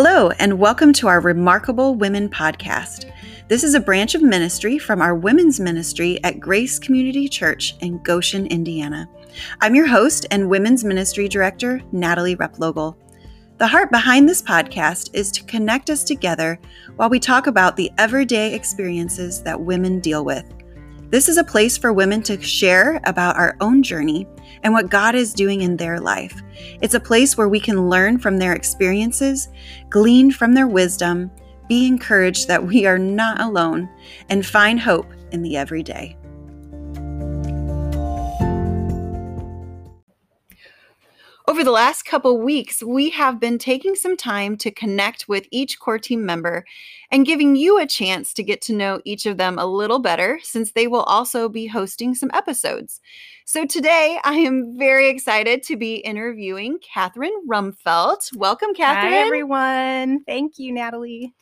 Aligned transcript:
Hello, 0.00 0.30
and 0.38 0.60
welcome 0.60 0.92
to 0.92 1.08
our 1.08 1.18
Remarkable 1.18 1.96
Women 1.96 2.28
podcast. 2.28 3.12
This 3.48 3.64
is 3.64 3.74
a 3.74 3.80
branch 3.80 4.14
of 4.14 4.22
ministry 4.22 4.78
from 4.78 5.02
our 5.02 5.12
women's 5.12 5.58
ministry 5.58 6.22
at 6.22 6.38
Grace 6.38 6.78
Community 6.78 7.28
Church 7.28 7.74
in 7.80 8.00
Goshen, 8.04 8.46
Indiana. 8.46 9.08
I'm 9.60 9.74
your 9.74 9.88
host 9.88 10.24
and 10.30 10.48
women's 10.48 10.84
ministry 10.84 11.26
director, 11.26 11.82
Natalie 11.90 12.36
Replogle. 12.36 12.94
The 13.56 13.66
heart 13.66 13.90
behind 13.90 14.28
this 14.28 14.40
podcast 14.40 15.10
is 15.14 15.32
to 15.32 15.42
connect 15.42 15.90
us 15.90 16.04
together 16.04 16.60
while 16.94 17.10
we 17.10 17.18
talk 17.18 17.48
about 17.48 17.74
the 17.74 17.90
everyday 17.98 18.54
experiences 18.54 19.42
that 19.42 19.60
women 19.60 19.98
deal 19.98 20.24
with. 20.24 20.44
This 21.10 21.30
is 21.30 21.38
a 21.38 21.44
place 21.44 21.78
for 21.78 21.90
women 21.94 22.22
to 22.24 22.38
share 22.42 23.00
about 23.04 23.36
our 23.36 23.56
own 23.62 23.82
journey 23.82 24.26
and 24.62 24.74
what 24.74 24.90
God 24.90 25.14
is 25.14 25.32
doing 25.32 25.62
in 25.62 25.74
their 25.74 25.98
life. 25.98 26.42
It's 26.82 26.92
a 26.92 27.00
place 27.00 27.34
where 27.34 27.48
we 27.48 27.60
can 27.60 27.88
learn 27.88 28.18
from 28.18 28.36
their 28.36 28.52
experiences, 28.52 29.48
glean 29.88 30.30
from 30.30 30.52
their 30.52 30.66
wisdom, 30.66 31.30
be 31.66 31.86
encouraged 31.86 32.46
that 32.48 32.62
we 32.62 32.84
are 32.84 32.98
not 32.98 33.40
alone, 33.40 33.88
and 34.28 34.44
find 34.44 34.78
hope 34.78 35.06
in 35.32 35.40
the 35.40 35.56
everyday. 35.56 36.14
Over 41.48 41.64
the 41.64 41.70
last 41.70 42.02
couple 42.02 42.38
weeks, 42.38 42.82
we 42.82 43.08
have 43.08 43.40
been 43.40 43.56
taking 43.56 43.94
some 43.94 44.18
time 44.18 44.58
to 44.58 44.70
connect 44.70 45.28
with 45.28 45.46
each 45.50 45.80
core 45.80 45.98
team 45.98 46.26
member 46.26 46.66
and 47.10 47.24
giving 47.24 47.56
you 47.56 47.78
a 47.78 47.86
chance 47.86 48.34
to 48.34 48.42
get 48.42 48.60
to 48.62 48.74
know 48.74 49.00
each 49.06 49.24
of 49.24 49.38
them 49.38 49.58
a 49.58 49.64
little 49.64 49.98
better 49.98 50.38
since 50.42 50.72
they 50.72 50.86
will 50.86 51.04
also 51.04 51.48
be 51.48 51.66
hosting 51.66 52.14
some 52.14 52.30
episodes. 52.34 53.00
So 53.46 53.64
today 53.64 54.18
I 54.24 54.34
am 54.34 54.76
very 54.76 55.08
excited 55.08 55.62
to 55.62 55.76
be 55.78 55.94
interviewing 55.94 56.80
Catherine 56.82 57.32
Rumfelt. 57.48 58.36
Welcome, 58.36 58.74
Catherine. 58.74 59.14
Hi, 59.14 59.18
everyone. 59.20 60.24
Thank 60.24 60.58
you, 60.58 60.74
Natalie. 60.74 61.34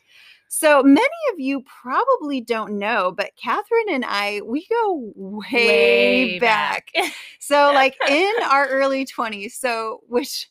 So 0.49 0.81
many 0.81 1.07
of 1.33 1.39
you 1.39 1.61
probably 1.61 2.41
don't 2.41 2.77
know, 2.79 3.11
but 3.15 3.31
Catherine 3.41 3.89
and 3.89 4.05
I, 4.05 4.41
we 4.45 4.65
go 4.69 5.11
way, 5.15 5.65
Way 5.67 6.39
back. 6.39 6.89
back. 6.93 7.13
so, 7.39 7.71
like 7.73 7.95
in 8.09 8.33
our 8.49 8.67
early 8.67 9.05
20s. 9.05 9.51
So, 9.59 10.01
which, 10.07 10.49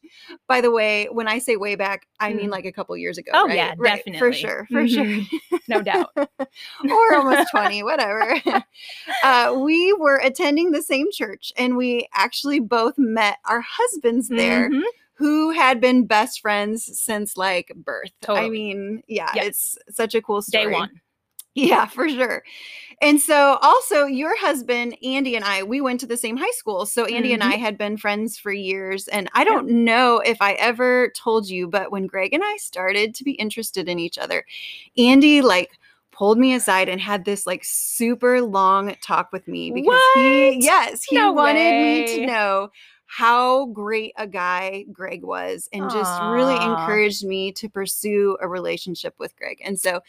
by 0.48 0.60
the 0.60 0.70
way, 0.70 1.06
when 1.10 1.28
I 1.28 1.38
say 1.38 1.56
way 1.56 1.74
back, 1.76 2.06
I 2.20 2.32
mean 2.32 2.48
Mm. 2.48 2.52
like 2.52 2.64
a 2.66 2.72
couple 2.72 2.96
years 2.96 3.18
ago. 3.18 3.32
Oh, 3.34 3.46
right? 3.46 3.56
yeah, 3.56 3.74
Right, 3.78 4.02
For 4.18 4.32
sure. 4.32 4.66
For 4.70 4.82
Mhm. 4.82 4.88
sure. 4.88 5.60
No 5.68 5.82
doubt. 5.82 6.10
or 6.16 7.14
almost 7.14 7.50
20, 7.50 7.82
whatever. 7.82 8.34
uh, 9.24 9.54
we 9.58 9.92
were 9.94 10.18
attending 10.18 10.70
the 10.70 10.82
same 10.82 11.06
church 11.10 11.52
and 11.56 11.76
we 11.76 12.06
actually 12.14 12.60
both 12.60 12.94
met 12.98 13.38
our 13.46 13.60
husbands 13.62 14.28
there 14.28 14.70
Mhm. 14.70 14.82
Who 15.16 15.50
had 15.50 15.80
been 15.80 16.06
best 16.06 16.40
friends 16.40 16.88
since 17.00 17.36
like 17.36 17.72
birth. 17.74 18.10
I 18.28 18.48
mean, 18.48 19.02
yeah, 19.08 19.30
Yes. 19.34 19.76
it's 19.88 19.96
such 19.96 20.14
a 20.14 20.22
cool 20.22 20.42
story. 20.42 20.66
Day 20.66 20.72
one. 20.72 21.00
Yeah, 21.54 21.86
for 21.86 22.06
sure. 22.06 22.42
And 23.00 23.18
so 23.18 23.58
also 23.62 24.04
your 24.04 24.38
husband, 24.38 24.94
Andy 25.02 25.36
and 25.36 25.44
I, 25.44 25.62
we 25.62 25.80
went 25.80 26.00
to 26.00 26.06
the 26.06 26.18
same 26.18 26.36
high 26.36 26.50
school. 26.50 26.84
So 26.84 27.06
Andy 27.06 27.32
and 27.32 27.42
Mm-hmm. 27.42 27.52
I 27.52 27.56
had 27.56 27.78
been 27.78 27.96
friends 27.96 28.36
for 28.36 28.52
years. 28.52 29.08
And 29.08 29.30
I 29.32 29.42
don't 29.42 29.66
know 29.84 30.18
if 30.18 30.36
I 30.42 30.52
ever 30.54 31.10
told 31.16 31.48
you, 31.48 31.66
but 31.66 31.90
when 31.90 32.06
Greg 32.06 32.34
and 32.34 32.42
I 32.44 32.56
started 32.58 33.14
to 33.14 33.24
be 33.24 33.32
interested 33.32 33.88
in 33.88 33.98
each 33.98 34.18
other, 34.18 34.44
Andy 34.98 35.40
like 35.40 35.70
pulled 36.12 36.36
me 36.38 36.54
aside 36.54 36.88
and 36.90 37.00
had 37.00 37.24
this 37.24 37.46
like 37.46 37.62
super 37.64 38.42
long 38.42 38.94
talk 39.02 39.32
with 39.32 39.48
me 39.48 39.70
because 39.70 40.00
he 40.14 40.58
yes, 40.62 41.04
he 41.04 41.16
No 41.16 41.32
wanted 41.32 41.56
me 41.82 42.06
to 42.18 42.26
know 42.26 42.70
how 43.06 43.66
great 43.66 44.12
a 44.16 44.26
guy 44.26 44.84
Greg 44.92 45.22
was 45.24 45.68
and 45.72 45.90
just 45.90 46.20
really 46.20 46.60
encouraged 46.60 47.24
me 47.24 47.52
to 47.52 47.68
pursue 47.68 48.36
a 48.40 48.48
relationship 48.48 49.14
with 49.18 49.36
Greg. 49.36 49.60
And 49.64 49.78
so 49.78 50.00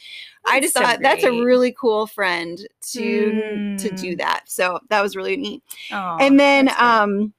I 0.46 0.60
just 0.60 0.74
so 0.74 0.82
thought 0.82 1.00
that's 1.02 1.24
a 1.24 1.32
really 1.32 1.72
cool 1.72 2.08
friend 2.08 2.60
to 2.94 3.62
to 3.78 3.92
do 3.92 4.16
Mm. 4.16 4.18
that. 4.18 4.44
So 4.48 4.80
that 4.90 5.02
was 5.02 5.16
really 5.16 5.38
neat. 5.38 5.64
Aw, 5.92 6.18
and 6.20 6.40
then 6.40 6.66
that's 6.66 6.78
great. 6.80 6.92
um 6.92 7.34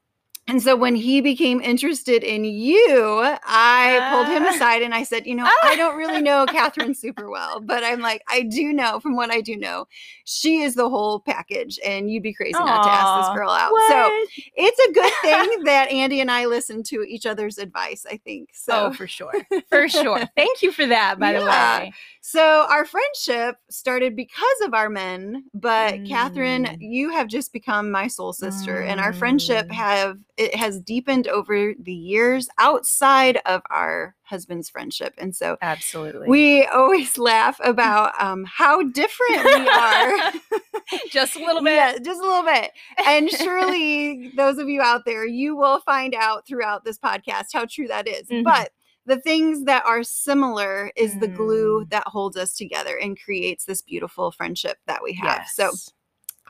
and 0.49 0.63
so 0.63 0.75
when 0.77 0.95
he 0.95 1.21
became 1.21 1.61
interested 1.61 2.25
in 2.25 2.45
you, 2.45 3.21
I 3.45 4.09
pulled 4.13 4.29
him 4.29 4.45
Ah. 4.45 4.55
aside 4.55 4.83
and 4.83 4.95
I 4.95 5.03
said, 5.03 5.27
you 5.27 5.35
know, 5.35 5.49
I 5.63 5.77
don't 5.77 5.97
really 5.97 6.23
know 6.23 6.47
Catherine 6.49 6.95
super 6.95 7.31
well, 7.31 7.61
but 7.61 7.85
I'm 7.85 8.01
like, 8.01 8.23
I 8.29 8.43
do 8.43 8.73
know 8.73 8.99
from 9.01 9.15
what 9.17 9.31
I 9.31 9.41
do 9.41 9.57
know, 9.57 9.87
she 10.25 10.61
is 10.63 10.75
the 10.75 10.89
whole 10.89 11.21
package, 11.21 11.79
and 11.85 12.11
you'd 12.11 12.23
be 12.23 12.33
crazy 12.35 12.53
not 12.59 12.83
to 12.85 12.91
ask 12.91 13.29
this 13.29 13.37
girl 13.37 13.51
out. 13.51 13.71
So 13.89 14.25
it's 14.57 14.79
a 14.89 14.93
good 14.93 15.13
thing 15.23 15.63
that 15.65 15.91
Andy 15.91 16.21
and 16.21 16.31
I 16.31 16.47
listen 16.47 16.83
to 16.85 17.03
each 17.03 17.27
other's 17.27 17.59
advice, 17.59 18.05
I 18.11 18.17
think. 18.19 18.51
So 18.55 18.87
oh, 18.87 18.93
for 18.93 19.07
sure. 19.07 19.33
For 19.69 19.89
sure. 19.89 20.23
Thank 20.37 20.63
you 20.63 20.73
for 20.73 20.87
that, 20.87 21.19
by 21.19 21.33
Yeah. 21.33 21.41
the 21.41 21.47
way. 21.85 21.93
So 22.31 22.67
our 22.69 22.85
friendship 22.85 23.57
started 23.71 24.15
because 24.15 24.61
of 24.63 24.75
our 24.75 24.91
men, 24.91 25.45
but 25.55 26.05
Catherine, 26.05 26.65
Mm. 26.67 26.77
you 26.81 27.09
have 27.11 27.27
just 27.27 27.55
become 27.55 27.91
my 27.91 28.07
soul 28.07 28.35
sister, 28.35 28.83
and 28.83 29.01
our 29.01 29.15
friendship 29.15 29.67
Mm. 29.69 29.73
have 29.73 30.19
it 30.37 30.55
has 30.55 30.79
deepened 30.79 31.27
over 31.27 31.73
the 31.81 31.93
years 31.95 32.49
outside 32.59 33.41
of 33.47 33.63
our 33.71 34.15
husband's 34.25 34.69
friendship, 34.69 35.15
and 35.17 35.35
so 35.35 35.57
Absolutely. 35.63 36.29
we 36.29 36.67
always 36.67 37.17
laugh 37.17 37.59
about 37.65 38.13
um, 38.23 38.45
how 38.45 38.83
different 38.83 39.45
we 39.45 39.69
are. 39.69 40.33
just 41.11 41.35
a 41.35 41.39
little 41.39 41.63
bit. 41.63 41.75
Yeah, 41.77 41.97
just 41.99 42.21
a 42.21 42.27
little 42.27 42.45
bit. 42.45 42.73
And 43.07 43.31
surely 43.31 44.31
those 44.37 44.59
of 44.59 44.69
you 44.69 44.83
out 44.83 45.07
there, 45.07 45.27
you 45.27 45.57
will 45.57 45.81
find 45.81 46.15
out 46.15 46.47
throughout 46.47 46.85
this 46.85 46.99
podcast 46.99 47.47
how 47.55 47.65
true 47.65 47.89
that 47.89 48.07
is. 48.07 48.29
Mhm. 48.31 48.45
But 48.45 48.71
the 49.09 49.21
things 49.21 49.65
that 49.65 49.85
are 49.87 50.03
similar 50.05 50.93
is 50.97 51.19
the 51.19 51.29
glue 51.29 51.85
Mm. 51.85 51.91
that 51.91 52.07
holds 52.07 52.37
us 52.37 52.55
together 52.55 52.97
and 52.97 53.19
creates 53.21 53.65
this 53.65 53.83
beautiful 53.83 54.31
friendship 54.31 54.79
that 54.87 55.03
we 55.03 55.13
have. 55.15 55.49
So 55.49 55.65
Yes. 55.65 55.93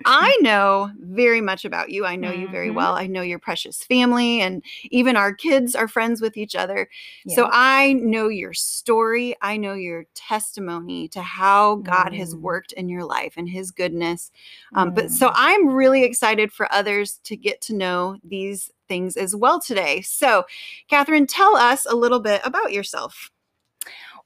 I 0.06 0.38
know 0.42 0.90
very 1.00 1.40
much 1.40 1.64
about 1.64 1.90
you. 1.90 2.06
I 2.06 2.16
know 2.16 2.30
you 2.30 2.48
very 2.48 2.70
Mhm. 2.70 2.74
well. 2.74 2.94
I 2.94 3.06
know 3.06 3.22
your 3.22 3.38
precious 3.38 3.82
family, 3.82 4.40
and 4.40 4.62
even 4.90 5.16
our 5.16 5.34
kids 5.34 5.74
are 5.74 5.88
friends 5.88 6.20
with 6.20 6.36
each 6.36 6.54
other. 6.54 6.88
So 7.28 7.48
I 7.52 7.94
know 7.94 8.28
your 8.28 8.54
story. 8.54 9.36
I 9.42 9.56
know 9.56 9.74
your 9.74 10.04
testimony 10.14 11.08
to 11.08 11.22
how 11.22 11.76
God 11.76 12.12
has 12.14 12.34
Mm. 12.34 12.40
worked 12.42 12.72
in 12.72 12.88
your 12.88 13.04
life 13.04 13.34
and 13.36 13.48
his 13.48 13.70
goodness. 13.70 14.30
Um, 14.74 14.90
but 14.92 15.06
Mm. 15.06 15.10
so 15.10 15.30
I'm 15.34 15.68
really 15.68 16.04
excited 16.04 16.52
for 16.52 16.72
others 16.72 17.20
to 17.24 17.36
get 17.36 17.60
to 17.62 17.74
know 17.74 18.18
these 18.24 18.70
things 18.88 19.16
as 19.16 19.34
well 19.36 19.60
today. 19.60 20.00
So, 20.02 20.44
Catherine, 20.88 21.26
tell 21.26 21.56
us 21.56 21.86
a 21.86 21.94
little 21.94 22.20
bit 22.20 22.40
about 22.44 22.72
yourself. 22.72 23.30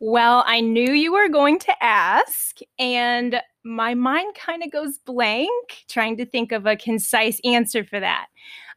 Well, 0.01 0.43
I 0.47 0.61
knew 0.61 0.93
you 0.93 1.13
were 1.13 1.29
going 1.29 1.59
to 1.61 1.85
ask, 1.85 2.59
and 2.79 3.41
my 3.65 3.95
mind 3.95 4.35
kind 4.35 4.63
of 4.63 4.71
goes 4.71 4.99
blank 4.99 5.85
trying 5.89 6.17
to 6.17 6.27
think 6.27 6.53
of 6.53 6.67
a 6.67 6.77
concise 6.77 7.41
answer 7.45 7.85
for 7.85 8.01
that. 8.01 8.27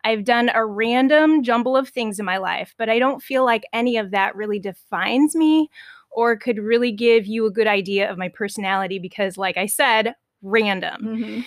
I've 0.03 0.23
done 0.23 0.51
a 0.53 0.65
random 0.65 1.41
jumble 1.41 1.75
of 1.75 1.89
things 1.89 2.19
in 2.19 2.25
my 2.25 2.37
life, 2.37 2.75
but 2.77 2.89
I 2.89 2.99
don't 2.99 3.23
feel 3.23 3.43
like 3.43 3.63
any 3.73 3.97
of 3.97 4.11
that 4.11 4.35
really 4.35 4.59
defines 4.59 5.35
me 5.35 5.69
or 6.11 6.37
could 6.37 6.59
really 6.59 6.91
give 6.91 7.25
you 7.25 7.45
a 7.45 7.51
good 7.51 7.67
idea 7.67 8.09
of 8.09 8.17
my 8.17 8.29
personality 8.29 8.99
because, 8.99 9.37
like 9.37 9.57
I 9.57 9.65
said, 9.65 10.13
random. 10.43 11.01
Mm-hmm. 11.01 11.41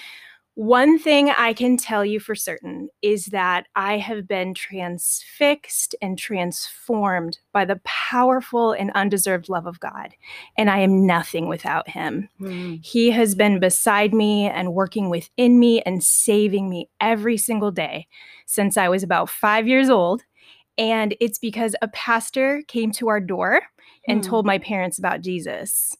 One 0.58 0.98
thing 0.98 1.30
I 1.30 1.52
can 1.52 1.76
tell 1.76 2.04
you 2.04 2.18
for 2.18 2.34
certain 2.34 2.88
is 3.00 3.26
that 3.26 3.68
I 3.76 3.98
have 3.98 4.26
been 4.26 4.54
transfixed 4.54 5.94
and 6.02 6.18
transformed 6.18 7.38
by 7.52 7.64
the 7.64 7.80
powerful 7.84 8.72
and 8.72 8.90
undeserved 8.96 9.48
love 9.48 9.66
of 9.68 9.78
God, 9.78 10.14
and 10.56 10.68
I 10.68 10.78
am 10.80 11.06
nothing 11.06 11.46
without 11.46 11.88
Him. 11.88 12.28
Mhm. 12.40 12.84
He 12.84 13.12
has 13.12 13.36
been 13.36 13.60
beside 13.60 14.12
me 14.12 14.48
and 14.48 14.74
working 14.74 15.10
within 15.10 15.60
me 15.60 15.80
and 15.82 16.02
saving 16.02 16.68
me 16.68 16.90
every 17.00 17.36
single 17.36 17.70
day 17.70 18.08
since 18.46 18.76
I 18.76 18.88
was 18.88 19.04
about 19.04 19.30
five 19.30 19.68
years 19.68 19.88
old. 19.88 20.24
And 20.76 21.14
it's 21.20 21.38
because 21.38 21.76
a 21.82 21.88
pastor 21.88 22.62
came 22.66 22.90
to 22.92 23.06
our 23.06 23.20
door 23.20 23.62
and 24.08 24.24
Hmm. 24.24 24.28
told 24.28 24.44
my 24.44 24.58
parents 24.58 24.98
about 24.98 25.20
Jesus. 25.20 25.96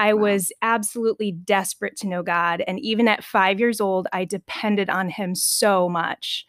I 0.00 0.14
Wow. 0.14 0.22
was 0.22 0.52
absolutely 0.62 1.32
desperate 1.32 1.96
to 1.98 2.08
know 2.08 2.22
God. 2.22 2.62
And 2.66 2.80
even 2.80 3.06
at 3.06 3.22
five 3.22 3.60
years 3.60 3.80
old, 3.80 4.08
I 4.12 4.24
depended 4.24 4.88
on 4.88 5.10
Him 5.10 5.34
so 5.34 5.88
much. 5.88 6.46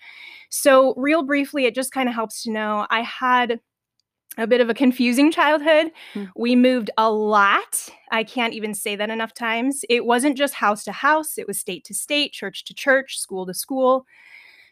So, 0.50 0.94
real 0.96 1.24
briefly, 1.24 1.66
it 1.66 1.76
just 1.76 1.92
kind 1.92 2.08
of 2.08 2.16
helps 2.16 2.44
to 2.44 2.52
know 2.52 2.88
I 2.90 3.02
had 3.02 3.60
a 4.38 4.48
bit 4.48 4.62
of 4.62 4.70
a 4.70 4.74
confusing 4.74 5.32
childhood. 5.32 5.92
Hmm. 6.14 6.26
We 6.38 6.56
moved 6.56 6.90
a 6.98 7.12
lot. 7.12 7.90
I 8.12 8.24
can't 8.24 8.54
even 8.54 8.74
say 8.74 8.96
that 8.96 9.10
enough 9.10 9.34
times. 9.34 9.84
It 9.90 10.06
wasn't 10.06 10.38
just 10.38 10.54
house 10.54 10.86
to 10.86 10.94
house, 10.94 11.38
it 11.38 11.48
was 11.48 11.60
state 11.60 11.84
to 11.86 11.94
state, 11.94 12.32
church 12.32 12.64
to 12.66 12.74
church, 12.74 13.20
school 13.20 13.46
to 13.46 13.54
school. 13.54 14.06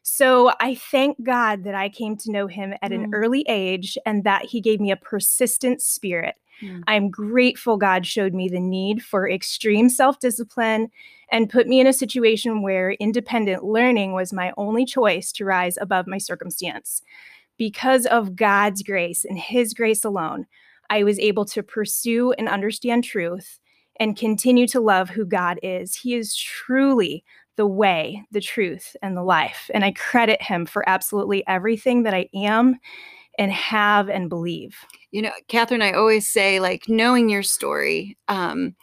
So 0.02 0.54
I 0.62 0.76
thank 0.76 1.22
God 1.24 1.66
that 1.66 1.76
I 1.76 1.90
came 1.90 2.16
to 2.18 2.32
know 2.32 2.48
him 2.48 2.74
at 2.82 2.94
an 2.94 3.08
Mm. 3.08 3.14
early 3.14 3.46
age 3.50 3.98
and 4.06 4.24
that 4.24 4.46
he 4.46 4.62
gave 4.62 4.80
me 4.80 4.92
a 4.92 4.96
persistent 4.98 5.82
spirit. 5.82 6.36
Mm. 6.62 6.84
I'm 6.88 7.10
grateful 7.10 7.78
God 7.78 8.06
showed 8.06 8.34
me 8.34 8.50
the 8.50 8.60
need 8.60 9.04
for 9.04 9.30
extreme 9.30 9.90
self 9.90 10.20
discipline 10.20 10.90
and 11.32 11.50
put 11.50 11.68
me 11.68 11.80
in 11.80 11.88
a 11.88 11.94
situation 11.94 12.62
where 12.62 12.92
independent 12.94 13.64
learning 13.64 14.14
was 14.14 14.34
my 14.34 14.52
only 14.58 14.86
choice 14.86 15.32
to 15.34 15.46
rise 15.46 15.78
above 15.80 16.08
my 16.08 16.18
circumstance. 16.18 17.02
Because 17.58 18.06
of 18.06 18.36
God's 18.36 18.84
grace 18.84 19.26
and 19.26 19.38
his 19.38 19.74
grace 19.74 20.06
alone, 20.06 20.46
I 20.90 21.04
was 21.04 21.20
able 21.20 21.46
to 21.46 21.62
pursue 21.62 22.32
and 22.34 22.50
understand 22.50 23.04
truth 23.04 23.60
and 24.00 24.18
continue 24.18 24.66
to 24.68 24.80
love 24.80 25.10
who 25.10 25.26
God 25.26 25.60
is. 25.62 25.96
He 25.96 26.16
is 26.16 26.36
truly 26.36 27.24
the 27.58 27.68
way, 27.68 28.24
the 28.32 28.40
truth, 28.40 28.96
and 29.02 29.18
the 29.18 29.24
life. 29.24 29.70
And 29.74 29.84
I 29.84 29.92
credit 29.92 30.42
him 30.42 30.66
for 30.66 30.88
absolutely 30.88 31.46
everything 31.46 32.04
that 32.04 32.14
I 32.14 32.30
am 32.34 32.80
and 33.40 33.52
have 33.52 34.10
and 34.10 34.30
believe. 34.30 34.78
You 35.12 35.24
know, 35.24 35.32
Catherine, 35.48 35.82
I 35.82 35.94
always 35.94 36.28
say, 36.28 36.60
like, 36.60 36.88
knowing 36.88 37.30
your 37.30 37.42
story, 37.42 38.18
um, 38.28 38.76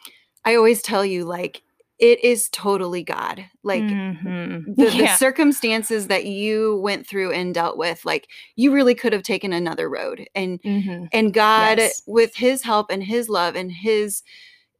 I 0.43 0.55
always 0.55 0.81
tell 0.81 1.05
you, 1.05 1.23
like, 1.23 1.61
it 1.99 2.23
is 2.23 2.49
totally 2.49 3.03
God. 3.03 3.43
Like 3.63 3.83
mm-hmm. 3.83 4.73
the, 4.77 4.91
yeah. 4.91 5.01
the, 5.01 5.17
circumstances 5.17 6.07
that 6.07 6.25
you 6.25 6.79
went 6.81 7.07
through 7.07 7.31
and 7.31 7.55
dealt 7.55 7.75
with, 7.75 8.05
like 8.05 8.27
you 8.55 8.71
really 8.71 8.93
could 8.93 9.13
have 9.13 9.23
taken 9.23 9.51
another 9.51 9.89
road. 9.89 10.27
And 10.35 10.61
mm-hmm. 10.61 11.05
and 11.11 11.33
God, 11.33 11.79
yes. 11.79 12.03
with 12.05 12.35
His 12.35 12.61
help 12.61 12.91
and 12.91 13.03
His 13.03 13.29
love 13.29 13.55
and 13.55 13.71
His 13.71 14.21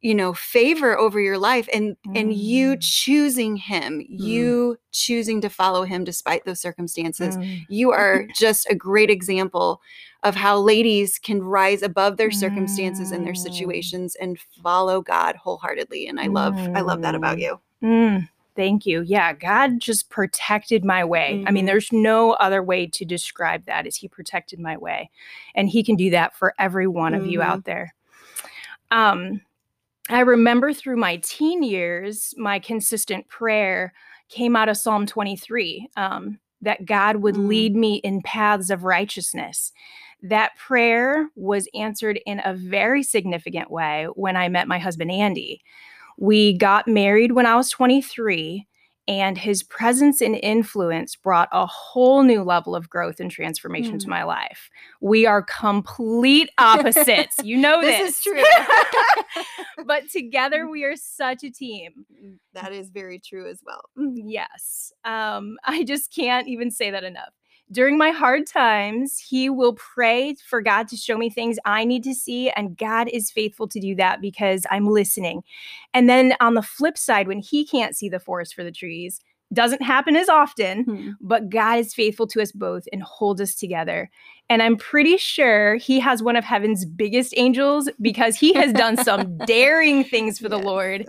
you 0.00 0.14
know 0.14 0.32
favor 0.32 0.96
over 0.96 1.20
your 1.20 1.38
life 1.38 1.68
and 1.72 1.96
mm. 2.06 2.18
and 2.18 2.32
you 2.32 2.76
mm. 2.76 2.80
choosing 2.80 3.56
him 3.56 4.00
mm. 4.00 4.06
you 4.08 4.78
choosing 4.92 5.40
to 5.40 5.48
follow 5.48 5.84
him 5.84 6.04
despite 6.04 6.44
those 6.44 6.60
circumstances 6.60 7.36
mm. 7.36 7.64
you 7.68 7.90
are 7.90 8.26
just 8.34 8.68
a 8.70 8.74
great 8.74 9.10
example 9.10 9.80
of 10.24 10.34
how 10.34 10.58
ladies 10.58 11.18
can 11.18 11.42
rise 11.42 11.82
above 11.82 12.16
their 12.16 12.30
circumstances 12.30 13.12
and 13.12 13.24
their 13.24 13.34
mm. 13.34 13.38
situations 13.38 14.16
and 14.20 14.38
follow 14.62 15.00
god 15.00 15.36
wholeheartedly 15.36 16.06
and 16.06 16.20
i 16.20 16.26
love 16.26 16.54
i 16.74 16.80
love 16.80 17.02
that 17.02 17.14
about 17.14 17.38
you 17.38 17.58
mm. 17.82 18.28
Thank 18.56 18.86
you. 18.86 19.02
Yeah, 19.02 19.34
God 19.34 19.78
just 19.78 20.10
protected 20.10 20.84
my 20.84 21.04
way. 21.04 21.34
Mm-hmm. 21.34 21.46
I 21.46 21.52
mean, 21.52 21.60
mm-hmm. 21.60 21.66
there's 21.66 21.92
no 21.92 22.32
other 22.32 22.60
way 22.60 22.88
to 22.88 23.04
describe 23.04 23.64
that 23.66 23.86
as 23.86 23.94
He 23.94 24.08
protected 24.08 24.58
my 24.58 24.76
way. 24.76 25.10
And 25.54 25.68
He 25.68 25.84
can 25.84 25.94
do 25.94 26.10
that 26.10 26.34
for 26.34 26.54
every 26.58 26.88
one 26.88 27.14
of 27.14 27.22
mm-hmm. 27.22 27.30
you 27.30 27.42
out 27.42 27.66
there. 27.66 27.94
Um, 28.90 29.42
I 30.08 30.20
remember 30.20 30.72
through 30.72 30.96
my 30.96 31.16
teen 31.16 31.62
years, 31.62 32.34
my 32.36 32.58
consistent 32.58 33.28
prayer 33.28 33.92
came 34.28 34.56
out 34.56 34.68
of 34.68 34.76
Psalm 34.76 35.06
23 35.06 35.88
um, 35.96 36.38
that 36.62 36.86
God 36.86 37.16
would 37.16 37.34
mm. 37.34 37.48
lead 37.48 37.76
me 37.76 37.96
in 37.96 38.22
paths 38.22 38.70
of 38.70 38.84
righteousness. 38.84 39.72
That 40.22 40.56
prayer 40.56 41.28
was 41.36 41.68
answered 41.74 42.20
in 42.26 42.40
a 42.44 42.54
very 42.54 43.02
significant 43.02 43.70
way 43.70 44.06
when 44.14 44.36
I 44.36 44.48
met 44.48 44.66
my 44.66 44.78
husband, 44.78 45.10
Andy. 45.10 45.62
We 46.16 46.54
got 46.54 46.88
married 46.88 47.32
when 47.32 47.46
I 47.46 47.54
was 47.54 47.70
23, 47.70 48.66
and 49.08 49.38
his 49.38 49.62
presence 49.62 50.20
and 50.20 50.38
influence 50.42 51.16
brought 51.16 51.48
a 51.50 51.66
whole 51.66 52.22
new 52.22 52.42
level 52.42 52.76
of 52.76 52.90
growth 52.90 53.20
and 53.20 53.30
transformation 53.30 53.96
mm. 53.96 54.00
to 54.00 54.08
my 54.08 54.22
life. 54.22 54.68
We 55.00 55.24
are 55.24 55.42
complete 55.42 56.50
opposites. 56.58 57.36
you 57.42 57.56
know 57.56 57.80
this. 57.80 57.98
This 57.98 58.18
is 58.18 58.22
true. 58.22 59.44
but 59.86 60.10
together 60.10 60.68
we 60.70 60.84
are 60.84 60.94
such 60.94 61.42
a 61.42 61.50
team. 61.50 62.04
Mm, 62.22 62.38
that 62.52 62.72
is 62.72 62.90
very 62.90 63.18
true 63.18 63.48
as 63.48 63.62
well. 63.64 63.82
Yes. 63.96 64.92
Um, 65.04 65.56
I 65.64 65.84
just 65.84 66.14
can't 66.14 66.46
even 66.46 66.70
say 66.70 66.90
that 66.90 67.02
enough 67.02 67.32
during 67.70 67.98
my 67.98 68.10
hard 68.10 68.46
times, 68.46 69.18
he 69.18 69.50
will 69.50 69.74
pray 69.74 70.34
for 70.46 70.60
God 70.62 70.88
to 70.88 70.96
show 70.96 71.18
me 71.18 71.28
things 71.28 71.58
I 71.64 71.84
need 71.84 72.02
to 72.04 72.14
see. 72.14 72.50
And 72.50 72.76
God 72.76 73.08
is 73.08 73.30
faithful 73.30 73.68
to 73.68 73.80
do 73.80 73.94
that 73.96 74.20
because 74.20 74.64
I'm 74.70 74.88
listening. 74.88 75.42
And 75.92 76.08
then 76.08 76.34
on 76.40 76.54
the 76.54 76.62
flip 76.62 76.96
side, 76.96 77.28
when 77.28 77.40
he 77.40 77.66
can't 77.66 77.96
see 77.96 78.08
the 78.08 78.20
forest 78.20 78.54
for 78.54 78.64
the 78.64 78.72
trees, 78.72 79.20
doesn't 79.52 79.82
happen 79.82 80.14
as 80.14 80.28
often, 80.28 80.84
hmm. 80.84 81.10
but 81.20 81.48
God 81.48 81.78
is 81.78 81.94
faithful 81.94 82.26
to 82.28 82.42
us 82.42 82.52
both 82.52 82.84
and 82.92 83.02
holds 83.02 83.40
us 83.40 83.54
together. 83.54 84.10
And 84.50 84.62
I'm 84.62 84.76
pretty 84.76 85.18
sure 85.18 85.76
he 85.76 86.00
has 86.00 86.22
one 86.22 86.34
of 86.34 86.44
heaven's 86.44 86.86
biggest 86.86 87.34
angels 87.36 87.90
because 88.00 88.36
he 88.36 88.54
has 88.54 88.72
done 88.72 88.96
some 88.96 89.36
daring 89.46 90.04
things 90.04 90.38
for 90.38 90.48
the 90.48 90.58
Lord. 90.58 91.06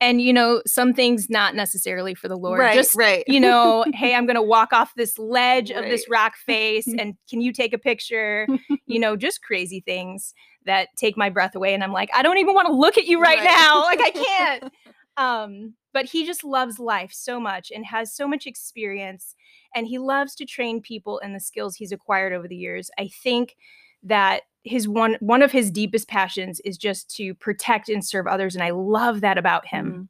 And, 0.00 0.22
you 0.22 0.32
know, 0.32 0.62
some 0.66 0.94
things 0.94 1.28
not 1.28 1.54
necessarily 1.54 2.14
for 2.14 2.28
the 2.28 2.36
Lord. 2.36 2.60
Right, 2.60 2.74
Just, 2.74 2.94
right. 2.94 3.24
you 3.26 3.40
know, 3.40 3.84
hey, 3.94 4.14
I'm 4.14 4.24
going 4.24 4.36
to 4.36 4.42
walk 4.42 4.72
off 4.72 4.94
this 4.94 5.18
ledge 5.18 5.70
right. 5.70 5.84
of 5.84 5.90
this 5.90 6.08
rock 6.08 6.36
face 6.36 6.86
and 6.98 7.14
can 7.28 7.42
you 7.42 7.52
take 7.52 7.74
a 7.74 7.78
picture? 7.78 8.46
you 8.86 8.98
know, 8.98 9.16
just 9.16 9.42
crazy 9.42 9.80
things 9.80 10.34
that 10.64 10.88
take 10.96 11.16
my 11.16 11.28
breath 11.28 11.54
away. 11.54 11.74
And 11.74 11.84
I'm 11.84 11.92
like, 11.92 12.10
I 12.14 12.22
don't 12.22 12.38
even 12.38 12.54
want 12.54 12.68
to 12.68 12.74
look 12.74 12.96
at 12.96 13.06
you 13.06 13.20
right, 13.20 13.38
right. 13.38 13.44
now. 13.44 13.82
Like, 13.82 14.00
I 14.00 14.10
can't. 14.10 14.72
Um, 15.18 15.74
but 15.98 16.06
he 16.06 16.24
just 16.24 16.44
loves 16.44 16.78
life 16.78 17.12
so 17.12 17.40
much 17.40 17.72
and 17.74 17.84
has 17.84 18.14
so 18.14 18.28
much 18.28 18.46
experience 18.46 19.34
and 19.74 19.88
he 19.88 19.98
loves 19.98 20.36
to 20.36 20.44
train 20.44 20.80
people 20.80 21.18
in 21.18 21.32
the 21.32 21.40
skills 21.40 21.74
he's 21.74 21.90
acquired 21.90 22.32
over 22.32 22.46
the 22.46 22.54
years 22.54 22.88
i 23.00 23.08
think 23.08 23.56
that 24.00 24.42
his 24.62 24.86
one 24.86 25.16
one 25.18 25.42
of 25.42 25.50
his 25.50 25.72
deepest 25.72 26.06
passions 26.06 26.60
is 26.60 26.78
just 26.78 27.12
to 27.16 27.34
protect 27.34 27.88
and 27.88 28.06
serve 28.06 28.28
others 28.28 28.54
and 28.54 28.62
i 28.62 28.70
love 28.70 29.22
that 29.22 29.38
about 29.38 29.66
him 29.66 29.86
mm-hmm. 29.86 30.02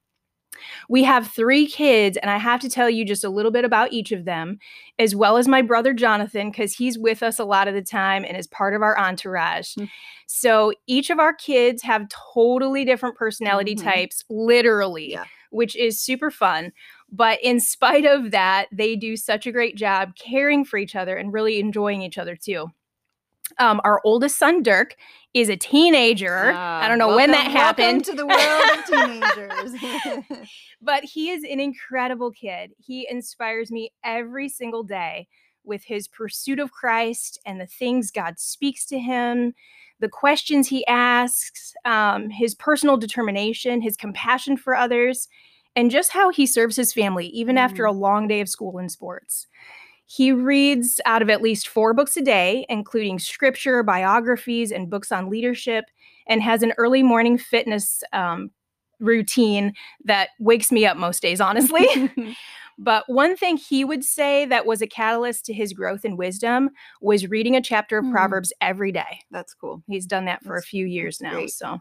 We 0.89 1.05
have 1.05 1.29
three 1.29 1.69
kids, 1.69 2.17
and 2.17 2.29
I 2.29 2.39
have 2.39 2.61
to 2.63 2.69
tell 2.69 2.91
you 2.91 3.05
just 3.05 3.23
a 3.23 3.29
little 3.29 3.53
bit 3.53 3.65
about 3.65 3.93
each 3.93 4.11
of 4.11 4.25
them, 4.25 4.59
as 4.99 5.15
well 5.15 5.37
as 5.37 5.47
my 5.47 5.63
brother 5.63 5.95
Jonathan, 5.95 6.51
because 6.51 6.73
he's 6.73 6.99
with 6.99 7.23
us 7.23 7.39
a 7.39 7.45
lot 7.45 7.69
of 7.69 7.75
the 7.75 7.83
time 7.83 8.25
and 8.25 8.37
is 8.37 8.49
part 8.49 8.75
of 8.75 8.83
our 8.83 8.99
entourage. 8.99 9.75
Mm-hmm. 9.75 9.85
So 10.27 10.73
each 10.89 11.11
of 11.11 11.21
our 11.21 11.33
kids 11.33 11.83
have 11.83 12.09
totally 12.09 12.85
different 12.85 13.15
personality 13.15 13.77
mm-hmm. 13.77 13.89
types, 13.89 14.25
literally, 14.29 15.13
yeah. 15.13 15.27
Which 15.51 15.77
is 15.77 16.01
super 16.01 16.31
fun. 16.31 16.73
But 17.11 17.39
in 17.43 17.61
spite 17.61 18.05
of 18.05 18.31
that, 18.33 18.67
they 18.73 18.97
do 18.97 19.17
such 19.17 19.47
a 19.47 19.53
great 19.53 19.77
job 19.77 20.15
caring 20.17 20.65
for 20.65 20.77
each 20.79 20.95
other 20.95 21.17
and 21.17 21.33
really 21.33 21.59
enjoying 21.59 22.03
each 22.03 22.19
other 22.19 22.37
too. 22.37 22.69
Um, 23.59 23.81
our 23.85 24.01
oldest 24.05 24.39
son, 24.39 24.63
Dirk, 24.63 24.95
is 25.33 25.49
a 25.49 25.57
teenager. 25.57 26.51
Uh, 26.51 26.57
I 26.57 26.89
don't 26.89 26.99
know 26.99 27.09
welcome, 27.09 27.31
when 27.31 27.31
that 27.33 27.51
happened. 27.51 28.05
to 28.05 28.13
the 28.13 28.27
world 28.27 28.79
of 28.79 28.85
teenagers. 30.35 30.49
but 30.83 31.05
he 31.05 31.31
is 31.31 31.45
an 31.45 31.59
incredible 31.61 32.31
kid. 32.31 32.73
He 32.77 33.07
inspires 33.09 33.71
me 33.71 33.93
every 34.05 34.49
single 34.49 34.83
day 34.83 35.29
with 35.65 35.85
his 35.85 36.09
pursuit 36.09 36.59
of 36.59 36.73
Christ 36.73 37.41
and 37.47 37.61
the 37.61 37.67
things 37.67 38.11
God 38.11 38.39
speaks 38.39 38.85
to 38.87 38.99
him, 38.99 39.55
the 40.01 40.09
questions 40.09 40.69
he 40.69 40.87
asks, 40.87 41.75
um, 41.85 42.31
his 42.31 42.55
personal 42.55 42.97
determination, 42.97 43.81
his 43.81 43.97
compassion 43.97 44.57
for 44.57 44.75
others, 44.75 45.29
and 45.75 45.91
just 45.91 46.13
how 46.13 46.31
he 46.31 46.47
serves 46.47 46.77
his 46.77 46.93
family, 46.93 47.27
even 47.29 47.57
mm. 47.57 47.61
after 47.61 47.85
a 47.85 47.93
long 47.93 48.29
day 48.29 48.41
of 48.41 48.49
school 48.49 48.79
and 48.79 48.91
sports. 48.91 49.47
He 50.07 50.33
reads 50.33 51.01
out 51.05 51.21
of 51.21 51.29
at 51.29 51.43
least 51.43 51.69
four 51.69 51.93
books 51.93 52.17
a 52.17 52.23
day, 52.23 52.65
including 52.69 53.19
scripture, 53.19 53.83
biographies, 53.83 54.73
and 54.73 54.89
books 54.89 55.13
on 55.13 55.29
leadership, 55.29 55.85
and 56.27 56.43
has 56.43 56.63
an 56.63 56.73
early 56.79 57.03
morning 57.03 57.37
fitness 57.37 58.03
um, 58.13 58.51
routine 59.01 59.75
that 60.05 60.31
wakes 60.39 60.73
me 60.73 60.87
up 60.87 60.97
most 60.97 61.21
days, 61.21 61.41
honestly. 61.41 61.87
but 62.79 63.05
one 63.09 63.37
thing 63.37 63.57
he 63.57 63.85
would 63.85 64.05
say 64.05 64.47
that 64.47 64.65
was 64.65 64.81
a 64.81 64.87
catalyst 64.87 65.45
to 65.47 65.53
his 65.53 65.73
growth 65.73 66.05
and 66.05 66.17
wisdom 66.17 66.71
was 67.01 67.27
reading 67.27 67.57
a 67.57 67.61
chapter 67.61 67.99
of 67.99 68.05
mm. 68.05 68.13
Proverbs 68.13 68.53
every 68.61 68.93
day. 68.93 69.21
That's 69.31 69.53
cool. 69.53 69.83
He's 69.89 70.07
done 70.07 70.27
that 70.27 70.43
for 70.45 70.55
that's, 70.55 70.65
a 70.65 70.69
few 70.69 70.87
years 70.87 71.21
now. 71.21 71.33
Great. 71.33 71.51
So 71.51 71.81